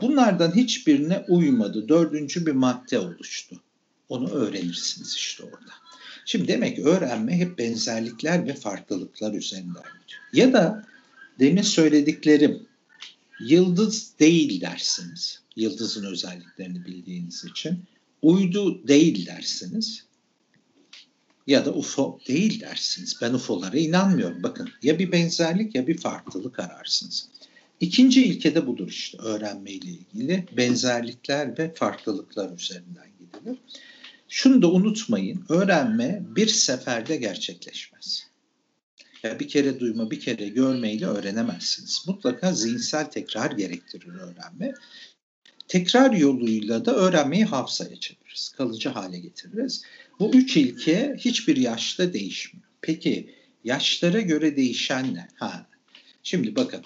[0.01, 1.89] Bunlardan hiçbirine uymadı.
[1.89, 3.61] Dördüncü bir madde oluştu.
[4.09, 5.84] Onu öğrenirsiniz işte orada.
[6.25, 10.23] Şimdi demek öğrenme hep benzerlikler ve farklılıklar üzerinden gidiyor.
[10.33, 10.87] Ya da
[11.39, 12.67] demin söylediklerim
[13.41, 15.41] yıldız değil dersiniz.
[15.57, 17.85] Yıldızın özelliklerini bildiğiniz için.
[18.23, 20.05] Uydu değil dersiniz.
[21.47, 23.17] Ya da UFO değil dersiniz.
[23.23, 24.43] Ben UFO'lara inanmıyorum.
[24.43, 27.29] Bakın ya bir benzerlik ya bir farklılık ararsınız.
[27.81, 33.59] İkinci ilke de budur işte öğrenme ile ilgili benzerlikler ve farklılıklar üzerinden gidilir.
[34.37, 38.27] Şunu da unutmayın, öğrenme bir seferde gerçekleşmez.
[39.23, 42.05] Ya bir kere duyma, bir kere görmeyle öğrenemezsiniz.
[42.07, 44.73] Mutlaka zihinsel tekrar gerektirir öğrenme.
[45.69, 49.83] Tekrar yoluyla da öğrenmeyi hafızaya çeviririz, kalıcı hale getiririz.
[50.21, 52.69] Bu üç ilke hiçbir yaşta değişmiyor.
[52.81, 55.29] Peki yaşlara göre değişen ne?
[55.35, 55.67] Ha.
[56.23, 56.83] Şimdi bakın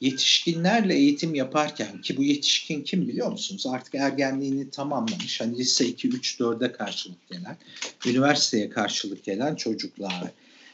[0.00, 3.66] yetişkinlerle eğitim yaparken ki bu yetişkin kim biliyor musunuz?
[3.66, 5.40] Artık ergenliğini tamamlamış.
[5.40, 7.56] Hani lise 2, 3, 4'e karşılık gelen,
[8.06, 10.30] üniversiteye karşılık gelen çocuklar.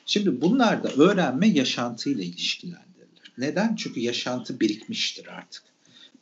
[0.06, 3.32] Şimdi bunlar da öğrenme yaşantıyla ilişkilendirilir.
[3.38, 3.76] Neden?
[3.76, 5.62] Çünkü yaşantı birikmiştir artık.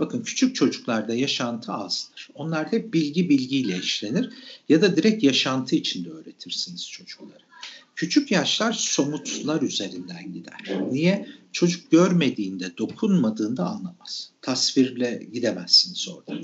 [0.00, 2.28] Bakın küçük çocuklarda yaşantı azdır.
[2.34, 4.30] Onlar hep bilgi bilgiyle işlenir
[4.68, 7.44] ya da direkt yaşantı içinde öğretirsiniz çocuklara.
[7.96, 10.78] Küçük yaşlar somutlar üzerinden gider.
[10.90, 11.28] Niye?
[11.52, 14.30] Çocuk görmediğinde, dokunmadığında anlamaz.
[14.42, 16.40] Tasvirle gidemezsiniz orada.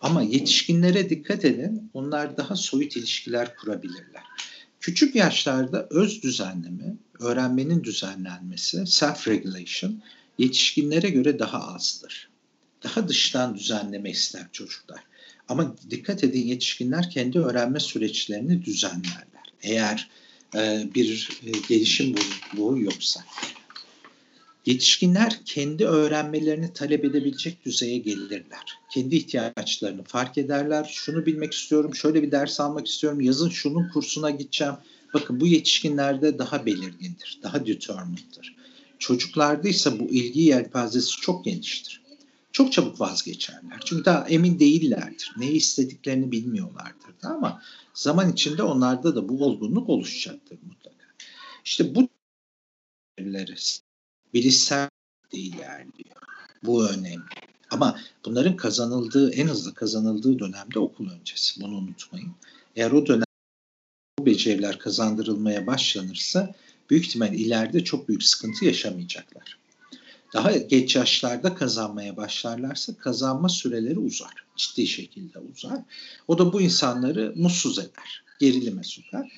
[0.00, 1.90] Ama yetişkinlere dikkat edin.
[1.94, 4.22] Onlar daha soyut ilişkiler kurabilirler.
[4.80, 9.94] Küçük yaşlarda öz düzenleme, öğrenmenin düzenlenmesi, self-regulation
[10.38, 12.28] yetişkinlere göre daha azdır.
[12.84, 15.00] Daha dıştan düzenleme ister çocuklar.
[15.48, 19.52] Ama dikkat edin yetişkinler kendi öğrenme süreçlerini düzenlerler.
[19.62, 20.10] Eğer
[20.94, 23.24] bir e, gelişim bozukluğu yoksa.
[24.66, 28.78] Yetişkinler kendi öğrenmelerini talep edebilecek düzeye gelirler.
[28.90, 30.90] Kendi ihtiyaçlarını fark ederler.
[30.92, 34.74] Şunu bilmek istiyorum, şöyle bir ders almak istiyorum, yazın şunun kursuna gideceğim.
[35.14, 38.56] Bakın bu yetişkinlerde daha belirgindir, daha determined'dır.
[38.98, 42.01] Çocuklarda ise bu ilgi yelpazesi çok geniştir.
[42.52, 43.80] Çok çabuk vazgeçerler.
[43.84, 45.32] Çünkü daha emin değillerdir.
[45.36, 47.14] Ne istediklerini bilmiyorlardır.
[47.22, 47.62] Ama
[47.94, 51.06] zaman içinde onlarda da bu olgunluk oluşacaktır mutlaka.
[51.64, 52.08] İşte bu
[54.34, 54.88] bilişsel
[55.32, 56.16] ilerliyor.
[56.62, 57.24] Bu önemli.
[57.70, 61.60] Ama bunların kazanıldığı, en hızlı kazanıldığı dönemde okul öncesi.
[61.60, 62.32] Bunu unutmayın.
[62.76, 63.24] Eğer o dönem
[64.18, 66.54] bu beceriler kazandırılmaya başlanırsa
[66.90, 69.61] büyük ihtimal ileride çok büyük sıkıntı yaşamayacaklar.
[70.32, 74.34] Daha geç yaşlarda kazanmaya başlarlarsa kazanma süreleri uzar.
[74.56, 75.78] Ciddi şekilde uzar.
[76.28, 78.24] O da bu insanları mutsuz eder.
[78.40, 79.32] Gerilime sokar.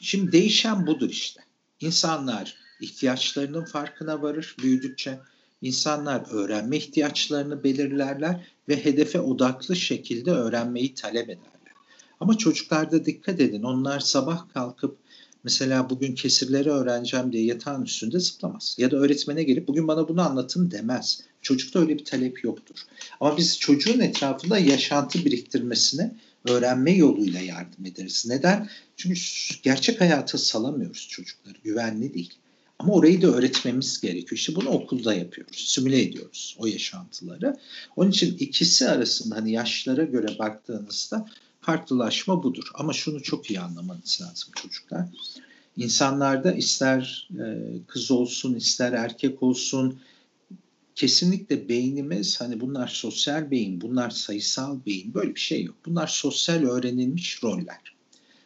[0.00, 1.40] Şimdi değişen budur işte.
[1.80, 5.18] İnsanlar ihtiyaçlarının farkına varır büyüdükçe.
[5.62, 11.52] İnsanlar öğrenme ihtiyaçlarını belirlerler ve hedefe odaklı şekilde öğrenmeyi talep ederler.
[12.20, 14.98] Ama çocuklarda dikkat edin onlar sabah kalkıp
[15.44, 18.76] mesela bugün kesirleri öğreneceğim diye yatağın üstünde zıplamaz.
[18.78, 21.20] Ya da öğretmene gelip bugün bana bunu anlatın demez.
[21.42, 22.76] Çocukta öyle bir talep yoktur.
[23.20, 26.14] Ama biz çocuğun etrafında yaşantı biriktirmesine
[26.48, 28.24] öğrenme yoluyla yardım ederiz.
[28.28, 28.68] Neden?
[28.96, 29.20] Çünkü
[29.62, 31.56] gerçek hayata salamıyoruz çocukları.
[31.64, 32.34] Güvenli değil.
[32.78, 34.38] Ama orayı da öğretmemiz gerekiyor.
[34.38, 35.64] İşte bunu okulda yapıyoruz.
[35.68, 37.56] Simüle ediyoruz o yaşantıları.
[37.96, 41.26] Onun için ikisi arasında hani yaşlara göre baktığınızda
[41.68, 42.64] farklılaşma budur.
[42.74, 45.06] Ama şunu çok iyi anlamanız lazım çocuklar.
[45.76, 47.44] İnsanlarda ister e,
[47.86, 50.00] kız olsun ister erkek olsun
[50.94, 55.76] kesinlikle beynimiz hani bunlar sosyal beyin, bunlar sayısal beyin böyle bir şey yok.
[55.86, 57.96] Bunlar sosyal öğrenilmiş roller.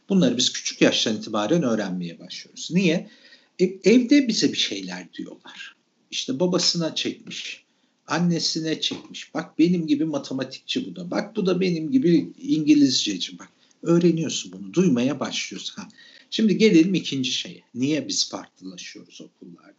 [0.09, 2.69] Bunları biz küçük yaştan itibaren öğrenmeye başlıyoruz.
[2.73, 3.11] Niye?
[3.59, 5.77] E, evde bize bir şeyler diyorlar.
[6.11, 7.65] İşte babasına çekmiş,
[8.07, 9.35] annesine çekmiş.
[9.35, 11.11] Bak benim gibi matematikçi bu da.
[11.11, 13.49] Bak bu da benim gibi İngilizceci bak.
[13.83, 15.83] Öğreniyorsun bunu, duymaya başlıyorsun.
[15.83, 15.89] Ha.
[16.31, 17.63] Şimdi gelelim ikinci şeye.
[17.75, 19.73] Niye biz farklılaşıyoruz okullarda?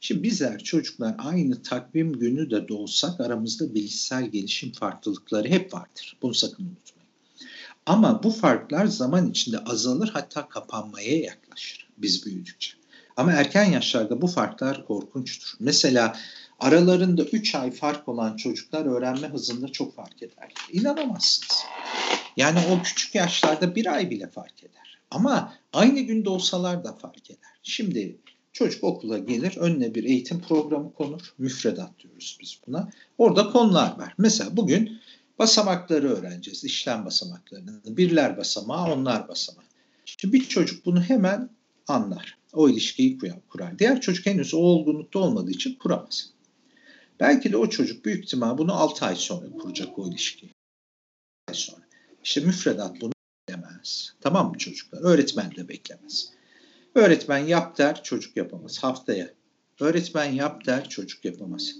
[0.00, 6.16] Şimdi bizler çocuklar aynı takvim günü de doğsak aramızda bilişsel gelişim farklılıkları hep vardır.
[6.22, 7.10] Bunu sakın unutmayın.
[7.86, 12.72] Ama bu farklar zaman içinde azalır hatta kapanmaya yaklaşır biz büyüdükçe.
[13.16, 15.52] Ama erken yaşlarda bu farklar korkunçtur.
[15.60, 16.16] Mesela
[16.62, 20.54] aralarında 3 ay fark olan çocuklar öğrenme hızında çok fark eder.
[20.72, 21.64] İnanamazsınız.
[22.36, 24.98] Yani o küçük yaşlarda bir ay bile fark eder.
[25.10, 27.50] Ama aynı günde olsalar da fark eder.
[27.62, 28.16] Şimdi
[28.52, 31.34] çocuk okula gelir, önüne bir eğitim programı konur.
[31.38, 32.90] Müfredat diyoruz biz buna.
[33.18, 34.14] Orada konular var.
[34.18, 35.00] Mesela bugün
[35.38, 36.64] basamakları öğreneceğiz.
[36.64, 37.80] İşlem basamaklarını.
[37.86, 39.64] Birler basamağı, onlar basamağı.
[40.04, 41.50] Şimdi bir çocuk bunu hemen
[41.88, 42.38] anlar.
[42.52, 43.78] O ilişkiyi kurar.
[43.78, 46.32] Diğer çocuk henüz o olgunlukta olmadığı için kuramaz.
[47.22, 50.52] Belki de o çocuk büyük ihtimal bunu 6 ay sonra kuracak o ilişkiyi.
[51.48, 51.82] ay sonra.
[52.24, 53.12] İşte müfredat bunu
[53.48, 54.14] beklemez.
[54.20, 55.00] Tamam mı çocuklar?
[55.02, 56.30] Öğretmen de beklemez.
[56.94, 58.78] Öğretmen yap der, çocuk yapamaz.
[58.78, 59.30] Haftaya.
[59.80, 61.74] Öğretmen yap der, çocuk yapamaz.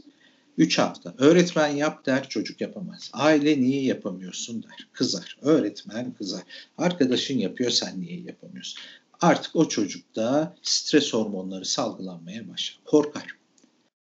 [0.58, 1.14] Üç hafta.
[1.18, 3.10] Öğretmen yap der, çocuk yapamaz.
[3.12, 4.88] Aile niye yapamıyorsun der.
[4.92, 5.38] Kızar.
[5.42, 6.42] Öğretmen kızar.
[6.78, 8.80] Arkadaşın yapıyor, sen niye yapamıyorsun?
[9.20, 12.80] Artık o çocukta stres hormonları salgılanmaya başlar.
[12.84, 13.41] Korkar.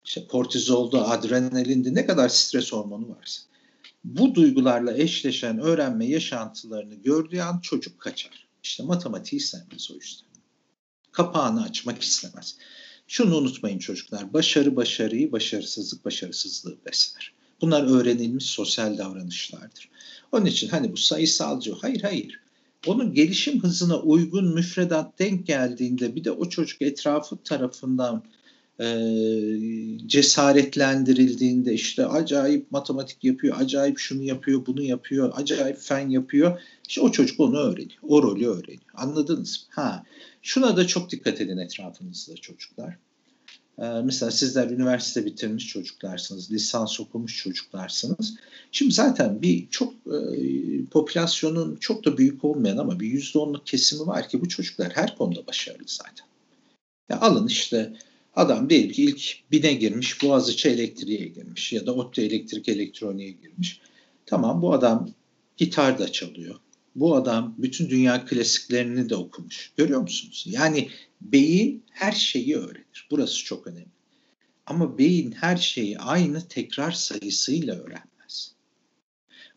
[0.04, 3.42] İşte kortizolda, adrenalinde ne kadar stres hormonu varsa.
[4.04, 8.46] Bu duygularla eşleşen öğrenme yaşantılarını gördüğü an çocuk kaçar.
[8.62, 10.28] İşte matematiği sevmez o yüzden.
[11.12, 12.56] Kapağını açmak istemez.
[13.06, 14.32] Şunu unutmayın çocuklar.
[14.32, 17.32] Başarı başarıyı, başarısızlık başarısızlığı besler.
[17.60, 19.88] Bunlar öğrenilmiş sosyal davranışlardır.
[20.32, 22.40] Onun için hani bu sayısalcı, hayır hayır.
[22.86, 28.24] Onun gelişim hızına uygun müfredat denk geldiğinde bir de o çocuk etrafı tarafından
[28.80, 28.86] e,
[30.06, 36.60] cesaretlendirildiğinde işte acayip matematik yapıyor, acayip şunu yapıyor, bunu yapıyor, acayip fen yapıyor.
[36.88, 38.92] İşte o çocuk onu öğreniyor, o rolü öğreniyor.
[38.94, 39.82] Anladınız mı?
[39.82, 40.04] Ha,
[40.42, 42.96] şuna da çok dikkat edin etrafınızda çocuklar.
[43.78, 48.34] Ee, mesela sizler üniversite bitirmiş çocuklarsınız, lisans okumuş çocuklarsınız.
[48.72, 50.18] Şimdi zaten bir çok e,
[50.84, 55.16] popülasyonun çok da büyük olmayan ama bir yüzde onluk kesimi var ki bu çocuklar her
[55.16, 56.26] konuda başarılı zaten.
[57.08, 57.92] Ya alın işte
[58.36, 63.80] adam diyelim ki ilk bine girmiş, Boğaziçi elektriğe girmiş ya da ODTÜ elektrik elektroniğe girmiş.
[64.26, 65.10] Tamam bu adam
[65.56, 66.56] gitar da çalıyor.
[66.94, 69.72] Bu adam bütün dünya klasiklerini de okumuş.
[69.76, 70.44] Görüyor musunuz?
[70.48, 73.08] Yani beyin her şeyi öğrenir.
[73.10, 73.94] Burası çok önemli.
[74.66, 78.54] Ama beyin her şeyi aynı tekrar sayısıyla öğrenmez.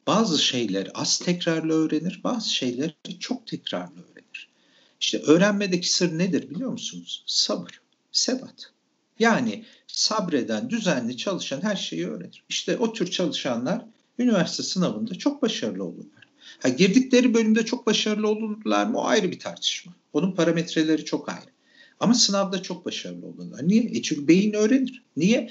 [0.07, 4.49] Bazı şeyler az tekrarla öğrenir, bazı şeyler çok tekrarla öğrenir.
[4.99, 7.23] İşte öğrenmedeki sır nedir biliyor musunuz?
[7.27, 8.71] Sabır, sebat.
[9.19, 12.43] Yani sabreden, düzenli çalışan her şeyi öğrenir.
[12.49, 13.85] İşte o tür çalışanlar
[14.19, 16.27] üniversite sınavında çok başarılı olurlar.
[16.59, 19.93] Ha, girdikleri bölümde çok başarılı olurlar mı o ayrı bir tartışma.
[20.13, 21.49] Onun parametreleri çok ayrı.
[21.99, 23.67] Ama sınavda çok başarılı olurlar.
[23.67, 23.83] Niye?
[23.83, 25.03] E çünkü beyin öğrenir.
[25.17, 25.49] Niye?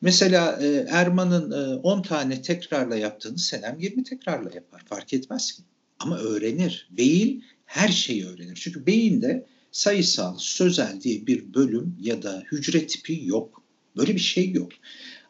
[0.00, 4.82] Mesela e, Erman'ın e, 10 tane tekrarla yaptığını Senem 20 tekrarla yapar.
[4.86, 5.62] Fark etmez ki.
[5.98, 6.88] Ama öğrenir.
[6.90, 8.54] Beyin her şeyi öğrenir.
[8.54, 13.62] Çünkü beyinde sayısal, sözel diye bir bölüm ya da hücre tipi yok.
[13.96, 14.72] Böyle bir şey yok.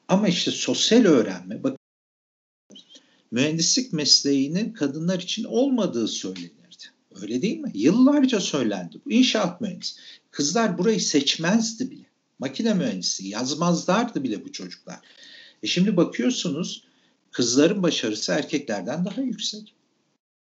[0.09, 1.79] Ama işte sosyal öğrenme, bak
[3.31, 6.85] mühendislik mesleğinin kadınlar için olmadığı söylenirdi.
[7.23, 7.71] Öyle değil mi?
[7.75, 9.01] Yıllarca söylendi.
[9.05, 10.01] Bu inşaat mühendisi.
[10.31, 12.05] Kızlar burayı seçmezdi bile.
[12.39, 14.99] Makine mühendisi yazmazlardı bile bu çocuklar.
[15.63, 16.85] E şimdi bakıyorsunuz
[17.31, 19.75] kızların başarısı erkeklerden daha yüksek.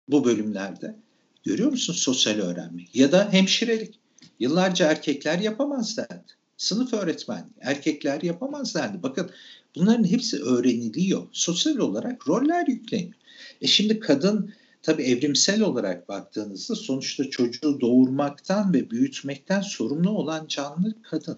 [0.08, 0.96] Bu bölümlerde.
[1.44, 2.82] Görüyor musun sosyal öğrenme?
[2.94, 4.00] Ya da hemşirelik.
[4.40, 6.34] Yıllarca erkekler yapamaz derdi.
[6.58, 7.54] Sınıf öğretmenliği.
[7.62, 9.04] Erkekler yapamaz derdi.
[9.04, 9.32] Bakın
[9.76, 11.28] bunların hepsi öğreniliyor.
[11.32, 13.14] Sosyal olarak roller yükleniyor.
[13.62, 21.02] E şimdi kadın tabii evrimsel olarak baktığınızda sonuçta çocuğu doğurmaktan ve büyütmekten sorumlu olan canlı
[21.02, 21.38] kadın.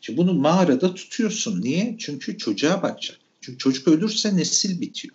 [0.00, 1.62] Şimdi bunu mağarada tutuyorsun.
[1.62, 1.96] Niye?
[1.98, 3.18] Çünkü çocuğa bakacak.
[3.40, 5.14] Çünkü çocuk ölürse nesil bitiyor.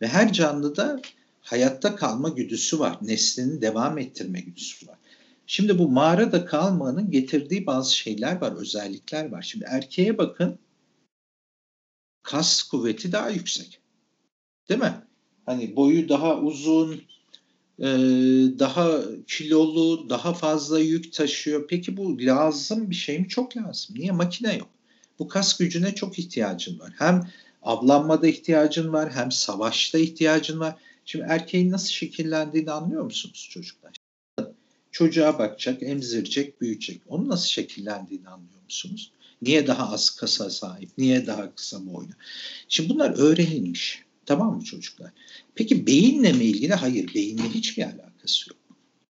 [0.00, 1.00] Ve her canlıda
[1.42, 2.98] hayatta kalma güdüsü var.
[3.02, 4.98] Neslini devam ettirme güdüsü var.
[5.46, 9.42] Şimdi bu mağarada kalmanın getirdiği bazı şeyler var, özellikler var.
[9.42, 10.58] Şimdi erkeğe bakın,
[12.22, 13.78] kas kuvveti daha yüksek.
[14.68, 14.94] Değil mi?
[15.46, 17.02] Hani boyu daha uzun,
[18.58, 21.66] daha kilolu, daha fazla yük taşıyor.
[21.68, 23.28] Peki bu lazım bir şey mi?
[23.28, 23.96] Çok lazım.
[23.98, 24.12] Niye?
[24.12, 24.68] Makine yok.
[25.18, 26.92] Bu kas gücüne çok ihtiyacın var.
[26.98, 27.28] Hem
[27.62, 30.74] avlanmada ihtiyacın var, hem savaşta ihtiyacın var.
[31.04, 33.92] Şimdi erkeğin nasıl şekillendiğini anlıyor musunuz çocuklar?
[34.90, 37.00] Çocuğa bakacak, emzirecek, büyüyecek.
[37.06, 39.12] Onun nasıl şekillendiğini anlıyor musunuz?
[39.42, 40.90] Niye daha az kasa sahip?
[40.98, 42.10] Niye daha kısa boylu?
[42.68, 44.02] Şimdi bunlar öğrenilmiş.
[44.26, 45.10] Tamam mı çocuklar?
[45.54, 46.74] Peki beyinle mi ilgili?
[46.74, 48.58] Hayır, beyinle hiçbir alakası yok.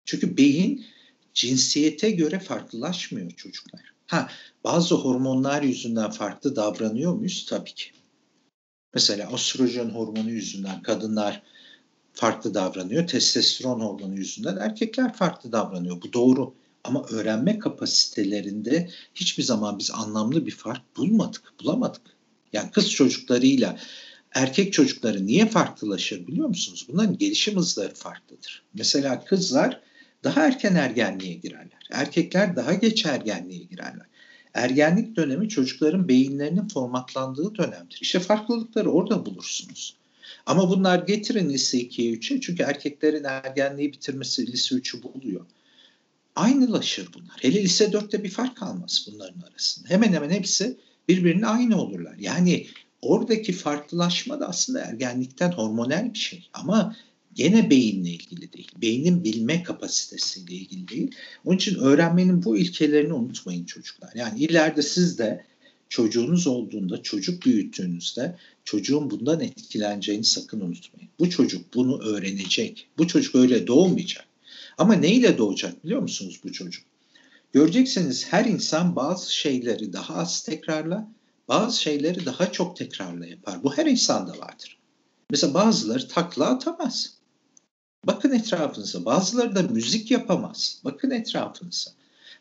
[0.05, 0.85] Çünkü beyin
[1.33, 3.81] cinsiyete göre farklılaşmıyor çocuklar.
[4.07, 4.29] Ha,
[4.63, 7.45] bazı hormonlar yüzünden farklı davranıyor muyuz?
[7.49, 7.91] Tabii ki.
[8.93, 11.43] Mesela östrojen hormonu yüzünden kadınlar
[12.13, 13.07] farklı davranıyor.
[13.07, 16.01] Testosteron hormonu yüzünden erkekler farklı davranıyor.
[16.01, 16.53] Bu doğru.
[16.83, 22.01] Ama öğrenme kapasitelerinde hiçbir zaman biz anlamlı bir fark bulmadık, bulamadık.
[22.53, 23.77] Yani kız çocuklarıyla
[24.31, 26.87] erkek çocukları niye farklılaşır biliyor musunuz?
[26.89, 28.63] Bunların gelişim hızları farklıdır.
[28.73, 29.81] Mesela kızlar
[30.23, 31.87] daha erken ergenliğe girerler.
[31.91, 34.05] Erkekler daha geç ergenliğe girerler.
[34.53, 37.99] Ergenlik dönemi çocukların beyinlerinin formatlandığı dönemdir.
[38.01, 40.00] İşte farklılıkları orada bulursunuz.
[40.45, 45.45] Ama bunlar getirin lise 2'ye 3'e çünkü erkeklerin ergenliği bitirmesi lise 3'ü buluyor.
[46.35, 47.37] Aynılaşır bunlar.
[47.41, 49.89] Hele lise 4'te bir fark kalmaz bunların arasında.
[49.89, 52.15] Hemen hemen hepsi birbirine aynı olurlar.
[52.19, 52.67] Yani
[53.01, 56.49] oradaki farklılaşma da aslında ergenlikten hormonal bir şey.
[56.53, 56.95] Ama
[57.33, 58.71] gene beyinle ilgili değil.
[58.81, 61.11] Beynin bilme kapasitesiyle ilgili değil.
[61.45, 64.11] Onun için öğrenmenin bu ilkelerini unutmayın çocuklar.
[64.15, 65.45] Yani ileride siz de
[65.91, 71.09] çocuğunuz olduğunda, çocuk büyüttüğünüzde çocuğun bundan etkileneceğini sakın unutmayın.
[71.19, 72.87] Bu çocuk bunu öğrenecek.
[72.97, 74.25] Bu çocuk öyle doğmayacak.
[74.77, 76.83] Ama neyle doğacak biliyor musunuz bu çocuk?
[77.53, 81.11] Göreceksiniz her insan bazı şeyleri daha az tekrarla,
[81.47, 83.63] bazı şeyleri daha çok tekrarla yapar.
[83.63, 84.77] Bu her insanda vardır.
[85.29, 87.13] Mesela bazıları takla atamaz.
[88.07, 89.05] Bakın etrafınıza.
[89.05, 90.81] Bazıları da müzik yapamaz.
[90.83, 91.91] Bakın etrafınıza.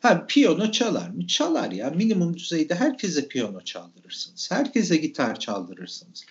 [0.01, 1.27] Ha piyano çalar mı?
[1.27, 1.91] Çalar ya.
[1.91, 4.51] Minimum düzeyde herkese piyano çaldırırsınız.
[4.51, 6.25] Herkese gitar çaldırırsınız.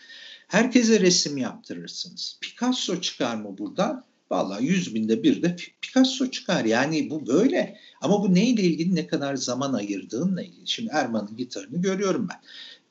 [0.48, 2.38] Herkese resim yaptırırsınız.
[2.42, 4.06] Picasso çıkar mı buradan?
[4.32, 6.66] Vallahi yüz binde bir de Picasso çıkar.
[6.66, 7.78] Yani bu böyle.
[8.02, 10.68] Ama bu neyle ilgili ne kadar zaman ayırdığınla ilgili.
[10.68, 12.42] Şimdi Erman'ın gitarını görüyorum ben.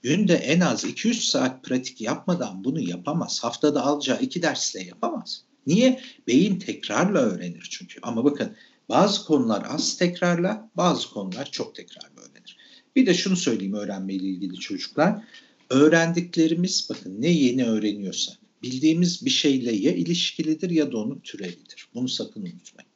[0.03, 3.41] Günde en az 200 saat pratik yapmadan bunu yapamaz.
[3.43, 5.45] Haftada alacağı iki dersle yapamaz.
[5.67, 6.01] Niye?
[6.27, 8.01] Beyin tekrarla öğrenir çünkü.
[8.03, 8.57] Ama bakın
[8.89, 12.57] bazı konular az tekrarla, bazı konular çok tekrarla öğrenir.
[12.97, 15.23] Bir de şunu söyleyeyim öğrenmeyle ilgili çocuklar.
[15.71, 21.89] Öğrendiklerimiz bakın ne yeni öğreniyorsa bildiğimiz bir şeyle ya ilişkilidir ya da onun türevidir.
[21.95, 22.89] Bunu sakın unutmayın.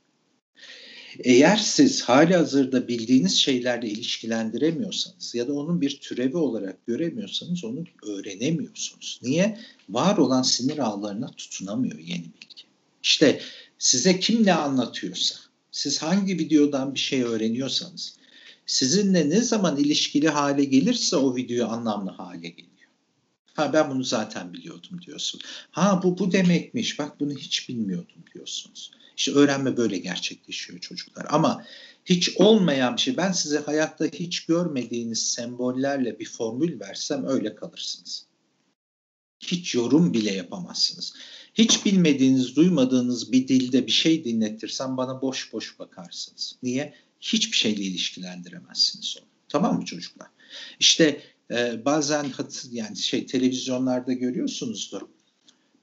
[1.18, 7.84] Eğer siz hali hazırda bildiğiniz şeylerle ilişkilendiremiyorsanız ya da onun bir türevi olarak göremiyorsanız onu
[8.02, 9.20] öğrenemiyorsunuz.
[9.22, 9.58] Niye?
[9.88, 12.62] Var olan sinir ağlarına tutunamıyor yeni bilgi.
[13.02, 13.40] İşte
[13.78, 15.34] size kim ne anlatıyorsa,
[15.72, 18.16] siz hangi videodan bir şey öğreniyorsanız,
[18.66, 22.72] sizinle ne zaman ilişkili hale gelirse o video anlamlı hale geliyor.
[23.54, 25.40] Ha ben bunu zaten biliyordum diyorsun.
[25.70, 26.98] Ha bu bu demekmiş.
[26.98, 28.90] Bak bunu hiç bilmiyordum diyorsunuz.
[29.16, 31.26] İşte öğrenme böyle gerçekleşiyor çocuklar.
[31.28, 31.64] Ama
[32.04, 33.16] hiç olmayan bir şey.
[33.16, 38.26] Ben size hayatta hiç görmediğiniz sembollerle bir formül versem öyle kalırsınız.
[39.40, 41.14] Hiç yorum bile yapamazsınız.
[41.54, 46.56] Hiç bilmediğiniz, duymadığınız bir dilde bir şey dinletirsem bana boş boş bakarsınız.
[46.62, 46.94] Niye?
[47.20, 49.26] Hiçbir şeyle ilişkilendiremezsiniz onu.
[49.48, 50.28] Tamam mı çocuklar?
[50.80, 52.32] İşte e, bazen
[52.70, 55.02] yani şey televizyonlarda görüyorsunuzdur.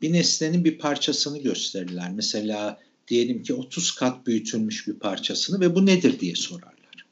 [0.01, 2.11] Bir nesnenin bir parçasını gösterirler.
[2.11, 7.05] Mesela diyelim ki 30 kat büyütülmüş bir parçasını ve bu nedir diye sorarlar.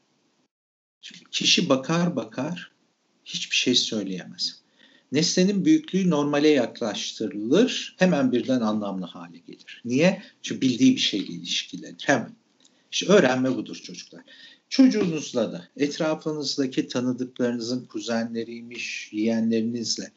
[1.00, 2.70] Şimdi kişi bakar bakar
[3.24, 4.57] hiçbir şey söyleyemez.
[5.12, 9.82] Nesnenin büyüklüğü normale yaklaştırılır, hemen birden anlamlı hale gelir.
[9.84, 10.22] Niye?
[10.42, 12.02] Çünkü bildiği bir şeyle ilişkilenir.
[12.06, 12.32] Hemen.
[12.92, 14.22] İşte öğrenme budur çocuklar.
[14.68, 20.10] Çocuğunuzla da etrafınızdaki tanıdıklarınızın kuzenleriymiş, yeğenlerinizle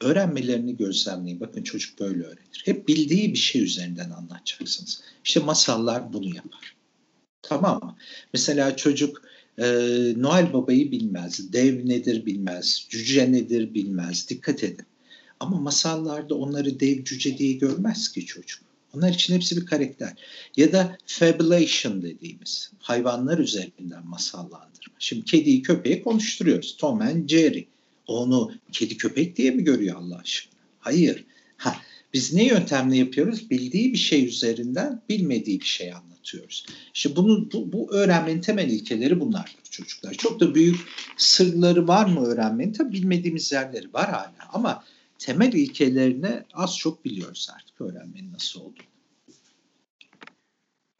[0.00, 1.40] öğrenmelerini gözlemleyin.
[1.40, 2.62] Bakın çocuk böyle öğrenir.
[2.64, 5.00] Hep bildiği bir şey üzerinden anlatacaksınız.
[5.24, 6.76] İşte masallar bunu yapar.
[7.42, 7.96] Tamam mı?
[8.32, 9.22] Mesela çocuk
[9.58, 9.64] e,
[10.16, 14.28] Noel Baba'yı bilmez, dev nedir bilmez, cüce nedir bilmez.
[14.28, 14.86] Dikkat edin.
[15.40, 18.60] Ama masallarda onları dev cüce diye görmez ki çocuk.
[18.94, 20.12] Onlar için hepsi bir karakter.
[20.56, 24.94] Ya da fabulation dediğimiz hayvanlar üzerinden masallandırma.
[24.98, 26.76] Şimdi kediyi köpeği konuşturuyoruz.
[26.76, 27.66] Tom and Jerry.
[28.06, 30.60] Onu kedi köpek diye mi görüyor Allah aşkına?
[30.78, 31.24] Hayır.
[32.16, 33.50] Biz ne yöntemle yapıyoruz?
[33.50, 36.66] Bildiği bir şey üzerinden bilmediği bir şey anlatıyoruz.
[36.94, 40.14] İşte bunu, bu, bu öğrenmenin temel ilkeleri bunlardır çocuklar.
[40.14, 40.76] Çok da büyük
[41.16, 42.72] sırları var mı öğrenmenin?
[42.72, 44.84] Tabii bilmediğimiz yerleri var hala ama
[45.18, 48.86] temel ilkelerini az çok biliyoruz artık öğrenmenin nasıl olduğunu.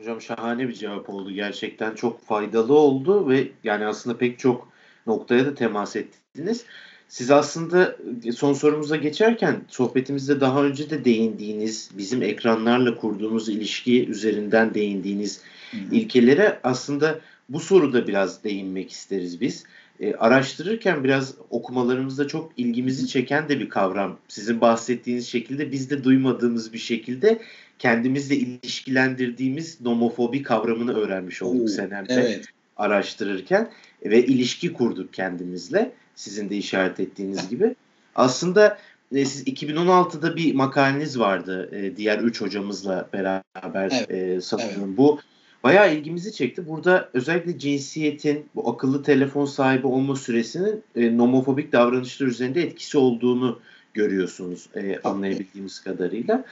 [0.00, 1.30] Hocam şahane bir cevap oldu.
[1.30, 4.68] Gerçekten çok faydalı oldu ve yani aslında pek çok
[5.06, 6.64] noktaya da temas ettiniz.
[7.08, 7.96] Siz aslında
[8.34, 15.40] son sorumuza geçerken sohbetimizde daha önce de değindiğiniz, bizim ekranlarla kurduğumuz ilişki üzerinden değindiğiniz
[15.70, 15.94] Hı-hı.
[15.94, 19.64] ilkelere aslında bu soruda biraz değinmek isteriz biz
[20.00, 24.18] e, araştırırken biraz okumalarımızda çok ilgimizi çeken de bir kavram.
[24.28, 27.38] Sizin bahsettiğiniz şekilde biz de duymadığımız bir şekilde
[27.78, 32.46] kendimizle ilişkilendirdiğimiz nomofobi kavramını öğrenmiş olduk Oo, Senem'de evet.
[32.76, 33.70] araştırırken
[34.04, 37.74] ve ilişki kurduk kendimizle sizin de işaret ettiğiniz gibi.
[38.14, 38.78] Aslında
[39.12, 44.10] e, siz 2016'da bir makaleniz vardı e, diğer üç hocamızla beraber evet.
[44.10, 44.84] e, sanırım.
[44.84, 44.96] Evet.
[44.96, 45.20] Bu
[45.64, 46.68] bayağı ilgimizi çekti.
[46.68, 53.60] Burada özellikle cinsiyetin, bu akıllı telefon sahibi olma süresinin e, nomofobik davranışlar üzerinde etkisi olduğunu
[53.94, 56.44] görüyorsunuz e, anlayabildiğimiz kadarıyla.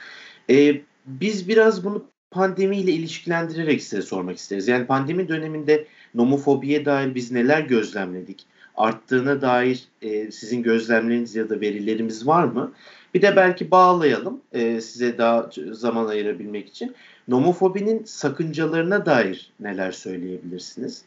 [0.49, 4.67] E, biz biraz bunu pandemiyle ilişkilendirerek size sormak isteriz.
[4.67, 8.45] Yani pandemi döneminde nomofobiye dair biz neler gözlemledik?
[8.77, 12.71] Arttığına dair e, sizin gözlemleriniz ya da verilerimiz var mı?
[13.13, 16.95] Bir de belki bağlayalım e, size daha zaman ayırabilmek için.
[17.27, 21.01] Nomofobinin sakıncalarına dair neler söyleyebilirsiniz?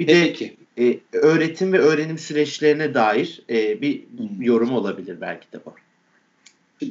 [0.00, 0.56] Bir Peki.
[0.76, 4.04] de e, öğretim ve öğrenim süreçlerine dair e, bir
[4.40, 5.74] yorum olabilir belki de bu.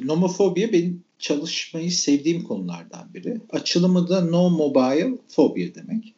[0.06, 3.40] Nomofobiya benim çalışmayı sevdiğim konulardan biri.
[3.50, 6.14] Açılımı da no mobile phobia demek.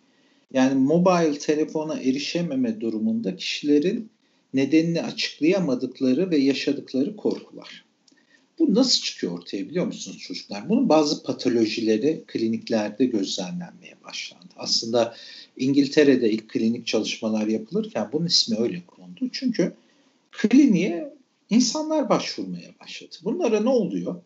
[0.55, 4.11] Yani mobile telefona erişememe durumunda kişilerin
[4.55, 7.85] nedenini açıklayamadıkları ve yaşadıkları korkular.
[8.59, 10.69] Bu nasıl çıkıyor ortaya biliyor musunuz çocuklar?
[10.69, 14.55] Bunun bazı patolojileri kliniklerde gözlemlenmeye başlandı.
[14.57, 15.15] Aslında
[15.57, 19.29] İngiltere'de ilk klinik çalışmalar yapılırken bunun ismi öyle kondu.
[19.33, 19.73] Çünkü
[20.33, 21.15] kliniğe
[21.51, 23.17] insanlar başvurmaya başladı.
[23.25, 24.17] Bunlara ne oluyor?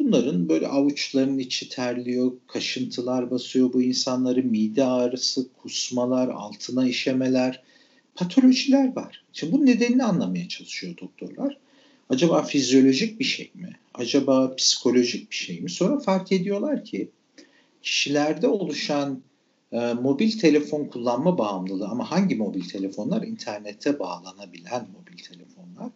[0.00, 7.62] Bunların böyle avuçlarının içi terliyor, kaşıntılar basıyor bu insanların mide ağrısı, kusmalar, altına işemeler,
[8.14, 9.24] patolojiler var.
[9.32, 11.58] Şimdi bunun nedenini anlamaya çalışıyor doktorlar.
[12.08, 13.76] Acaba fizyolojik bir şey mi?
[13.94, 15.70] Acaba psikolojik bir şey mi?
[15.70, 17.10] Sonra fark ediyorlar ki
[17.82, 19.22] kişilerde oluşan
[19.72, 23.22] e, mobil telefon kullanma bağımlılığı ama hangi mobil telefonlar?
[23.22, 25.92] İnternete bağlanabilen mobil telefonlar.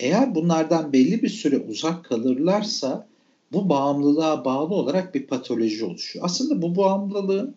[0.00, 3.11] Eğer bunlardan belli bir süre uzak kalırlarsa
[3.52, 6.24] bu bağımlılığa bağlı olarak bir patoloji oluşuyor.
[6.24, 7.54] Aslında bu bağımlılığın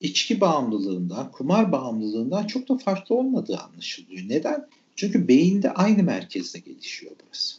[0.00, 4.22] içki bağımlılığından, kumar bağımlılığından çok da farklı olmadığı anlaşılıyor.
[4.28, 4.66] Neden?
[4.96, 7.56] Çünkü beyinde aynı merkezde gelişiyor burası.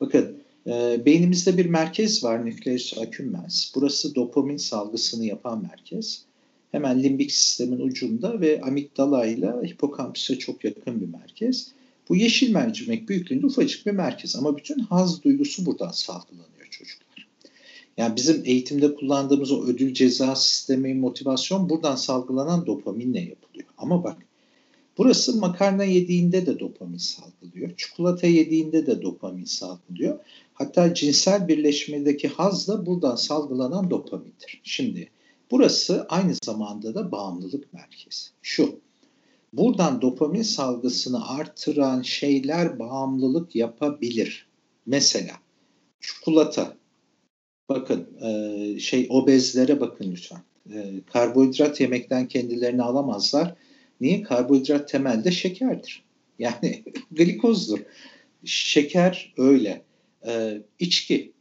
[0.00, 0.36] Bakın
[0.66, 3.74] e, beynimizde bir merkez var nükleus accumbens.
[3.74, 6.24] Burası dopamin salgısını yapan merkez.
[6.72, 11.72] Hemen limbik sistemin ucunda ve amigdala ile hipokampüse çok yakın bir merkez.
[12.08, 17.28] Bu yeşil mercimek büyüklüğünde ufacık bir merkez ama bütün haz duygusu buradan salgılanıyor çocuklar.
[17.96, 23.68] Yani bizim eğitimde kullandığımız o ödül ceza sistemi, motivasyon buradan salgılanan dopaminle yapılıyor.
[23.78, 24.16] Ama bak
[24.98, 27.76] burası makarna yediğinde de dopamin salgılıyor.
[27.76, 30.18] Çikolata yediğinde de dopamin salgılıyor.
[30.54, 34.60] Hatta cinsel birleşmedeki haz da buradan salgılanan dopamindir.
[34.64, 35.10] Şimdi
[35.50, 38.28] burası aynı zamanda da bağımlılık merkezi.
[38.42, 38.84] Şu
[39.56, 44.46] Buradan dopamin salgısını artıran şeyler bağımlılık yapabilir.
[44.86, 45.32] Mesela
[46.06, 46.76] çikolata.
[47.68, 50.40] Bakın e, şey obezlere bakın lütfen.
[50.72, 53.54] E, karbonhidrat yemekten kendilerini alamazlar.
[54.00, 54.22] Niye?
[54.22, 56.04] Karbonhidrat temelde şekerdir.
[56.38, 57.78] Yani glikozdur.
[58.44, 59.82] Şeker öyle.
[60.26, 61.32] E, içki.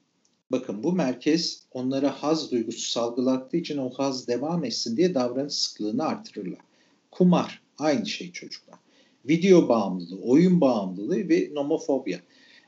[0.51, 6.03] Bakın bu merkez onlara haz duygusu salgılattığı için o haz devam etsin diye davranış sıklığını
[6.03, 6.59] artırırlar.
[7.11, 8.79] Kumar Aynı şey çocuklar.
[9.25, 12.19] Video bağımlılığı, oyun bağımlılığı ve nomofobya.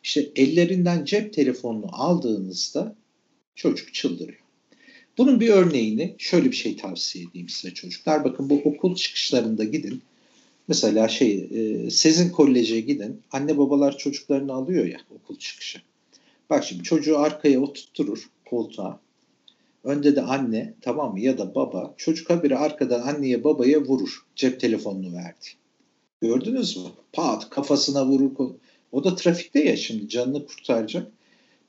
[0.05, 2.95] İşte ellerinden cep telefonunu aldığınızda
[3.55, 4.39] çocuk çıldırıyor.
[5.17, 8.23] Bunun bir örneğini şöyle bir şey tavsiye edeyim size çocuklar.
[8.23, 10.01] Bakın bu okul çıkışlarında gidin.
[10.67, 13.21] Mesela şey e, Sezin Kolej'e gidin.
[13.31, 15.81] Anne babalar çocuklarını alıyor ya okul çıkışı.
[16.49, 18.99] Bak şimdi çocuğu arkaya oturtturur koltuğa.
[19.83, 24.59] Önde de anne tamam mı ya da baba çocuk haberi arkadan anneye babaya vurur cep
[24.59, 25.45] telefonunu verdi.
[26.21, 26.83] Gördünüz mü?
[27.13, 28.31] Pat kafasına vurur.
[28.95, 31.11] O da trafikte ya şimdi canını kurtaracak.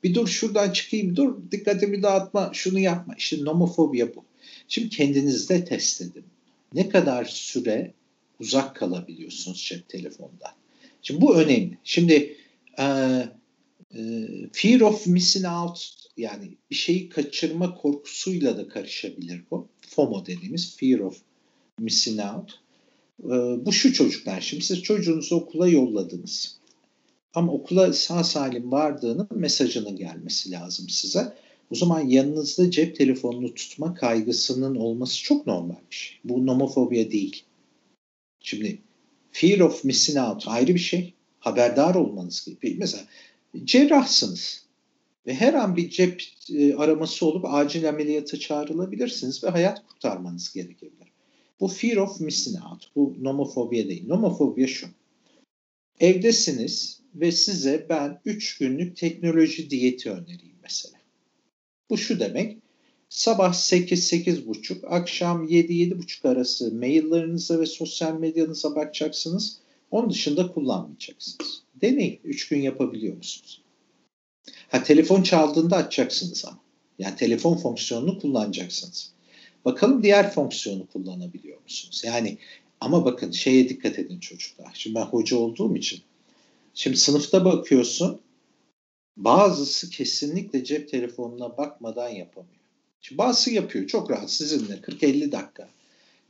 [0.03, 3.15] Bir dur şuradan çıkayım dur dikkatimi dağıtma şunu yapma.
[3.17, 4.23] İşte nomofobya bu.
[4.67, 6.23] Şimdi kendinizde test edin.
[6.73, 7.93] Ne kadar süre
[8.39, 10.51] uzak kalabiliyorsunuz cep telefonundan.
[11.01, 11.77] Şimdi bu önemli.
[11.83, 12.37] Şimdi
[12.79, 12.83] e,
[13.95, 13.99] e,
[14.51, 19.67] fear of missing out yani bir şeyi kaçırma korkusuyla da karışabilir bu.
[19.81, 21.17] FOMO dediğimiz fear of
[21.79, 22.59] missing out.
[23.23, 24.41] Ee, bu şu çocuklar.
[24.41, 26.57] Şimdi siz çocuğunuzu okula yolladınız.
[27.33, 31.33] Ama okula sağ salim vardığının mesajının gelmesi lazım size.
[31.71, 36.17] O zaman yanınızda cep telefonunu tutma kaygısının olması çok normal bir şey.
[36.23, 37.43] Bu nomofobya değil.
[38.39, 38.81] Şimdi
[39.31, 41.13] fear of missing out ayrı bir şey.
[41.39, 42.75] Haberdar olmanız gibi.
[42.79, 43.03] Mesela
[43.63, 44.67] cerrahsınız
[45.27, 46.23] ve her an bir cep
[46.53, 51.07] e, araması olup acil ameliyata çağrılabilirsiniz ve hayat kurtarmanız gerekebilir.
[51.59, 52.91] Bu fear of missing out.
[52.95, 54.07] Bu nomofobia değil.
[54.07, 54.87] Nomofobia şu.
[55.99, 60.97] Evdesiniz ve size ben 3 günlük teknoloji diyeti önereyim mesela.
[61.89, 62.57] Bu şu demek.
[63.09, 69.59] Sabah 8-8.30, akşam 7-7.30 arası maillerinize ve sosyal medyanıza bakacaksınız.
[69.91, 71.63] Onun dışında kullanmayacaksınız.
[71.81, 72.19] Deneyin.
[72.23, 73.61] 3 gün yapabiliyor musunuz?
[74.67, 76.59] Ha telefon çaldığında açacaksınız ama.
[76.99, 79.11] Yani telefon fonksiyonunu kullanacaksınız.
[79.65, 82.01] Bakalım diğer fonksiyonu kullanabiliyor musunuz?
[82.05, 82.37] Yani
[82.79, 84.71] ama bakın şeye dikkat edin çocuklar.
[84.73, 86.01] Şimdi ben hoca olduğum için.
[86.77, 88.21] Şimdi sınıfta bakıyorsun.
[89.17, 92.61] Bazısı kesinlikle cep telefonuna bakmadan yapamıyor.
[93.01, 95.69] Şimdi bazısı yapıyor çok rahat sizinle 40-50 dakika.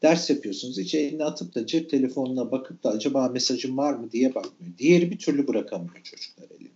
[0.02, 4.36] Ders yapıyorsunuz hiç elini atıp da cep telefonuna bakıp da acaba mesajım var mı diye
[4.36, 4.78] bakmıyor.
[4.78, 6.72] Diğeri bir türlü bırakamıyor çocuklar elinde.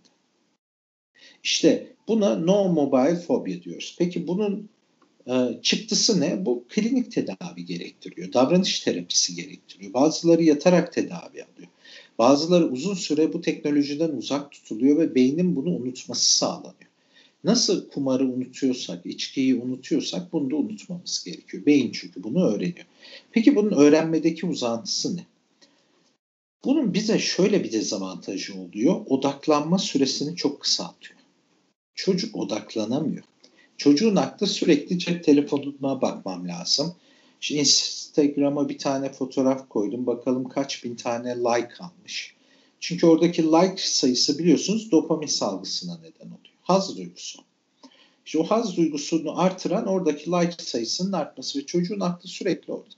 [1.42, 3.96] İşte buna no mobile phobia diyoruz.
[3.98, 4.68] Peki bunun
[5.26, 6.46] e, çıktısı ne?
[6.46, 8.32] Bu klinik tedavi gerektiriyor.
[8.32, 9.94] Davranış terapisi gerektiriyor.
[9.94, 11.68] Bazıları yatarak tedavi alıyor.
[12.18, 16.92] Bazıları uzun süre bu teknolojiden uzak tutuluyor ve beynin bunu unutması sağlanıyor.
[17.44, 21.66] Nasıl kumarı unutuyorsak, içkiyi unutuyorsak bunu da unutmamız gerekiyor.
[21.66, 22.86] Beyin çünkü bunu öğreniyor.
[23.32, 25.26] Peki bunun öğrenmedeki uzantısı ne?
[26.64, 29.00] Bunun bize şöyle bir dezavantajı oluyor.
[29.06, 31.18] Odaklanma süresini çok kısaltıyor.
[31.94, 33.24] Çocuk odaklanamıyor.
[33.76, 36.94] Çocuğun aklı sürekli cep telefonuna bakmam lazım.
[37.40, 37.54] İşte
[38.12, 40.06] Instagram'a bir tane fotoğraf koydum.
[40.06, 42.34] Bakalım kaç bin tane like almış.
[42.80, 46.54] Çünkü oradaki like sayısı biliyorsunuz dopamin salgısına neden oluyor.
[46.62, 47.38] Haz duygusu.
[48.26, 52.94] İşte o haz duygusunu artıran oradaki like sayısının artması ve çocuğun aklı sürekli orada.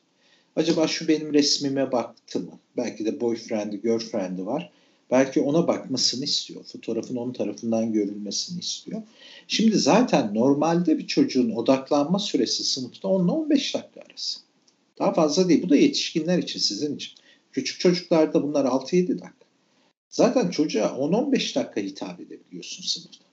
[0.56, 2.58] Acaba şu benim resmime baktı mı?
[2.76, 4.70] Belki de boyfriend'i, girlfriend'i var.
[5.10, 6.64] Belki ona bakmasını istiyor.
[6.64, 9.02] Fotoğrafın onun tarafından görülmesini istiyor.
[9.48, 14.44] Şimdi zaten normalde bir çocuğun odaklanma süresi sınıfta 10 ile 15 dakika arası.
[14.98, 15.62] Daha fazla değil.
[15.62, 17.12] Bu da yetişkinler için, sizin için.
[17.52, 19.44] Küçük çocuklarda bunlar 6-7 dakika.
[20.08, 23.24] Zaten çocuğa 10-15 dakika hitap edebiliyorsun sınıfta.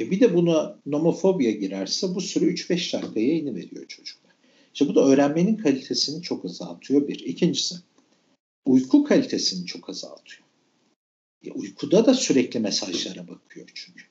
[0.00, 4.32] E bir de buna nomofobya girerse bu süre 3-5 dakikaya iniveriyor çocuklar.
[4.74, 7.18] İşte bu da öğrenmenin kalitesini çok azaltıyor bir.
[7.20, 7.74] İkincisi
[8.64, 10.42] uyku kalitesini çok azaltıyor.
[11.44, 14.04] E, uykuda da sürekli mesajlara bakıyor çünkü.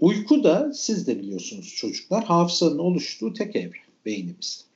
[0.00, 4.67] Uyku da siz de biliyorsunuz çocuklar hafızanın oluştuğu tek evre beynimizde.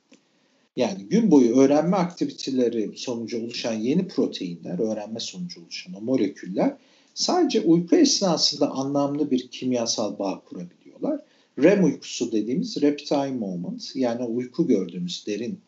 [0.75, 6.77] Yani gün boyu öğrenme aktiviteleri sonucu oluşan yeni proteinler, öğrenme sonucu oluşan o moleküller
[7.13, 11.19] sadece uyku esnasında anlamlı bir kimyasal bağ kurabiliyorlar.
[11.59, 15.59] REM uykusu dediğimiz eye moment yani uyku gördüğümüz derin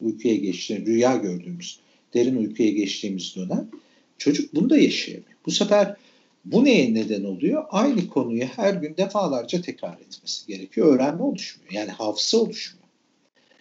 [0.00, 1.80] uykuya geçtiğimiz, rüya gördüğümüz
[2.14, 3.68] derin uykuya geçtiğimiz dönem
[4.18, 5.36] çocuk bunu da yaşayamıyor.
[5.46, 5.96] Bu sefer
[6.44, 7.64] bu neye neden oluyor?
[7.70, 10.94] Aynı konuyu her gün defalarca tekrar etmesi gerekiyor.
[10.94, 11.72] Öğrenme oluşmuyor.
[11.72, 12.88] Yani hafıza oluşmuyor.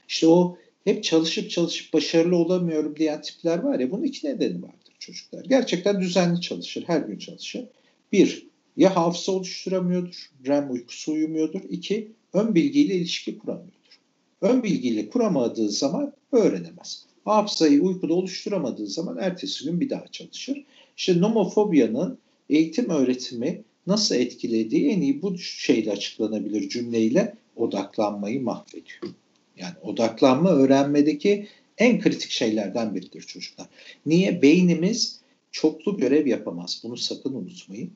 [0.07, 4.93] İşte o hep çalışıp çalışıp başarılı olamıyorum diyen tipler var ya bunun iki nedeni vardır
[4.99, 5.45] çocuklar.
[5.45, 7.65] Gerçekten düzenli çalışır, her gün çalışır.
[8.11, 11.61] Bir, ya hafıza oluşturamıyordur, REM uykusu uyumuyordur.
[11.69, 13.99] İki, ön bilgiyle ilişki kuramıyordur.
[14.41, 17.05] Ön bilgiyle kuramadığı zaman öğrenemez.
[17.25, 20.63] Hafızayı uykuda oluşturamadığı zaman ertesi gün bir daha çalışır.
[20.97, 22.17] İşte nomofobiyanın
[22.49, 29.13] eğitim öğretimi nasıl etkilediği en iyi bu şeyle açıklanabilir cümleyle odaklanmayı mahvediyor.
[29.57, 31.47] Yani odaklanma öğrenmedeki
[31.77, 33.67] en kritik şeylerden biridir çocuklar.
[34.05, 34.41] Niye?
[34.41, 35.19] Beynimiz
[35.51, 36.81] çoklu görev yapamaz.
[36.83, 37.91] Bunu sakın unutmayın.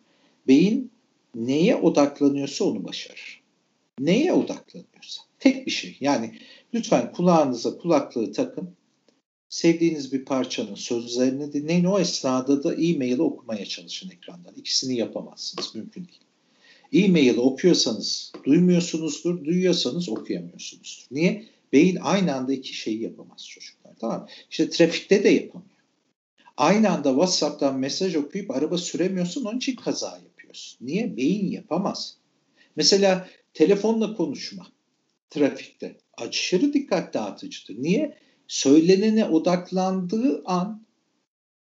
[0.47, 0.91] Beyin
[1.35, 3.41] neye odaklanıyorsa onu başarır.
[3.99, 5.21] Neye odaklanıyorsa.
[5.39, 5.97] Tek bir şey.
[5.99, 6.39] Yani
[6.73, 8.69] lütfen kulağınıza kulaklığı takın.
[9.49, 11.85] Sevdiğiniz bir parçanın sözlerini dinleyin.
[11.85, 14.53] O esnada da e-mail'i okumaya çalışın ekrandan.
[14.55, 15.75] İkisini yapamazsınız.
[15.75, 16.24] Mümkün değil.
[16.95, 21.05] E-mail okuyorsanız duymuyorsunuzdur, duyuyorsanız okuyamıyorsunuzdur.
[21.11, 21.45] Niye?
[21.73, 23.93] Beyin aynı anda iki şeyi yapamaz çocuklar.
[23.99, 25.75] Tamam İşte trafikte de yapamıyor.
[26.57, 30.87] Aynı anda WhatsApp'tan mesaj okuyup araba süremiyorsun onun için kaza yapıyorsun.
[30.87, 31.17] Niye?
[31.17, 32.17] Beyin yapamaz.
[32.75, 34.67] Mesela telefonla konuşma
[35.29, 37.83] trafikte aşırı dikkat dağıtıcıdır.
[37.83, 38.17] Niye?
[38.47, 40.85] Söylenene odaklandığı an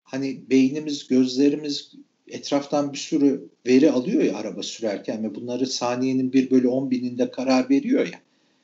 [0.04, 1.92] hani beynimiz, gözlerimiz
[2.32, 7.32] etraftan bir sürü veri alıyor ya araba sürerken ve bunları saniyenin 1 bölü 10 bininde
[7.32, 8.22] karar veriyor ya.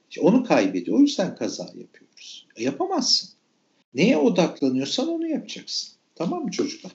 [0.09, 0.97] İşte onu kaybediyor.
[0.97, 2.47] O yüzden kaza yapıyoruz.
[2.55, 3.30] E, yapamazsın.
[3.93, 5.89] Neye odaklanıyorsan onu yapacaksın.
[6.15, 6.91] Tamam mı çocuklar?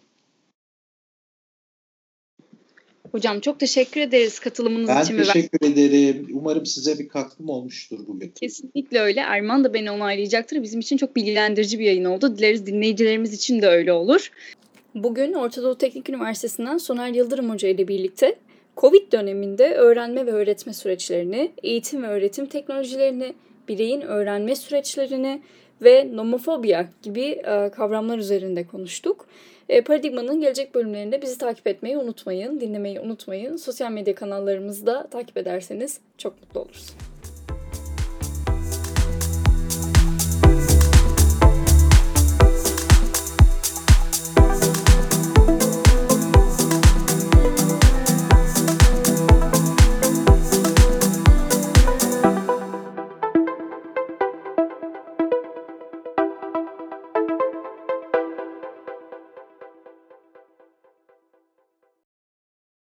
[3.13, 5.19] Hocam çok teşekkür ederiz katılımınız ben için.
[5.19, 6.29] Ben teşekkür ederim.
[6.33, 8.33] Umarım size bir katkım olmuştur bugün.
[8.41, 9.21] Kesinlikle öyle.
[9.21, 10.63] Erman da beni onaylayacaktır.
[10.63, 12.39] Bizim için çok bilgilendirici bir yayın oldu.
[12.39, 14.31] Dileriz dinleyicilerimiz için de öyle olur.
[14.95, 18.37] Bugün Orta Doğu Teknik Üniversitesi'nden Soner Yıldırım Hoca ile birlikte
[18.77, 23.35] Covid döneminde öğrenme ve öğretme süreçlerini, eğitim ve öğretim teknolojilerini,
[23.69, 25.43] bireyin öğrenme süreçlerini
[25.83, 29.27] ve nomofobia gibi e, kavramlar üzerinde konuştuk.
[29.69, 33.57] E, Paradigma'nın gelecek bölümlerinde bizi takip etmeyi unutmayın, dinlemeyi unutmayın.
[33.57, 37.12] Sosyal medya kanallarımızda takip ederseniz çok mutlu oluruz.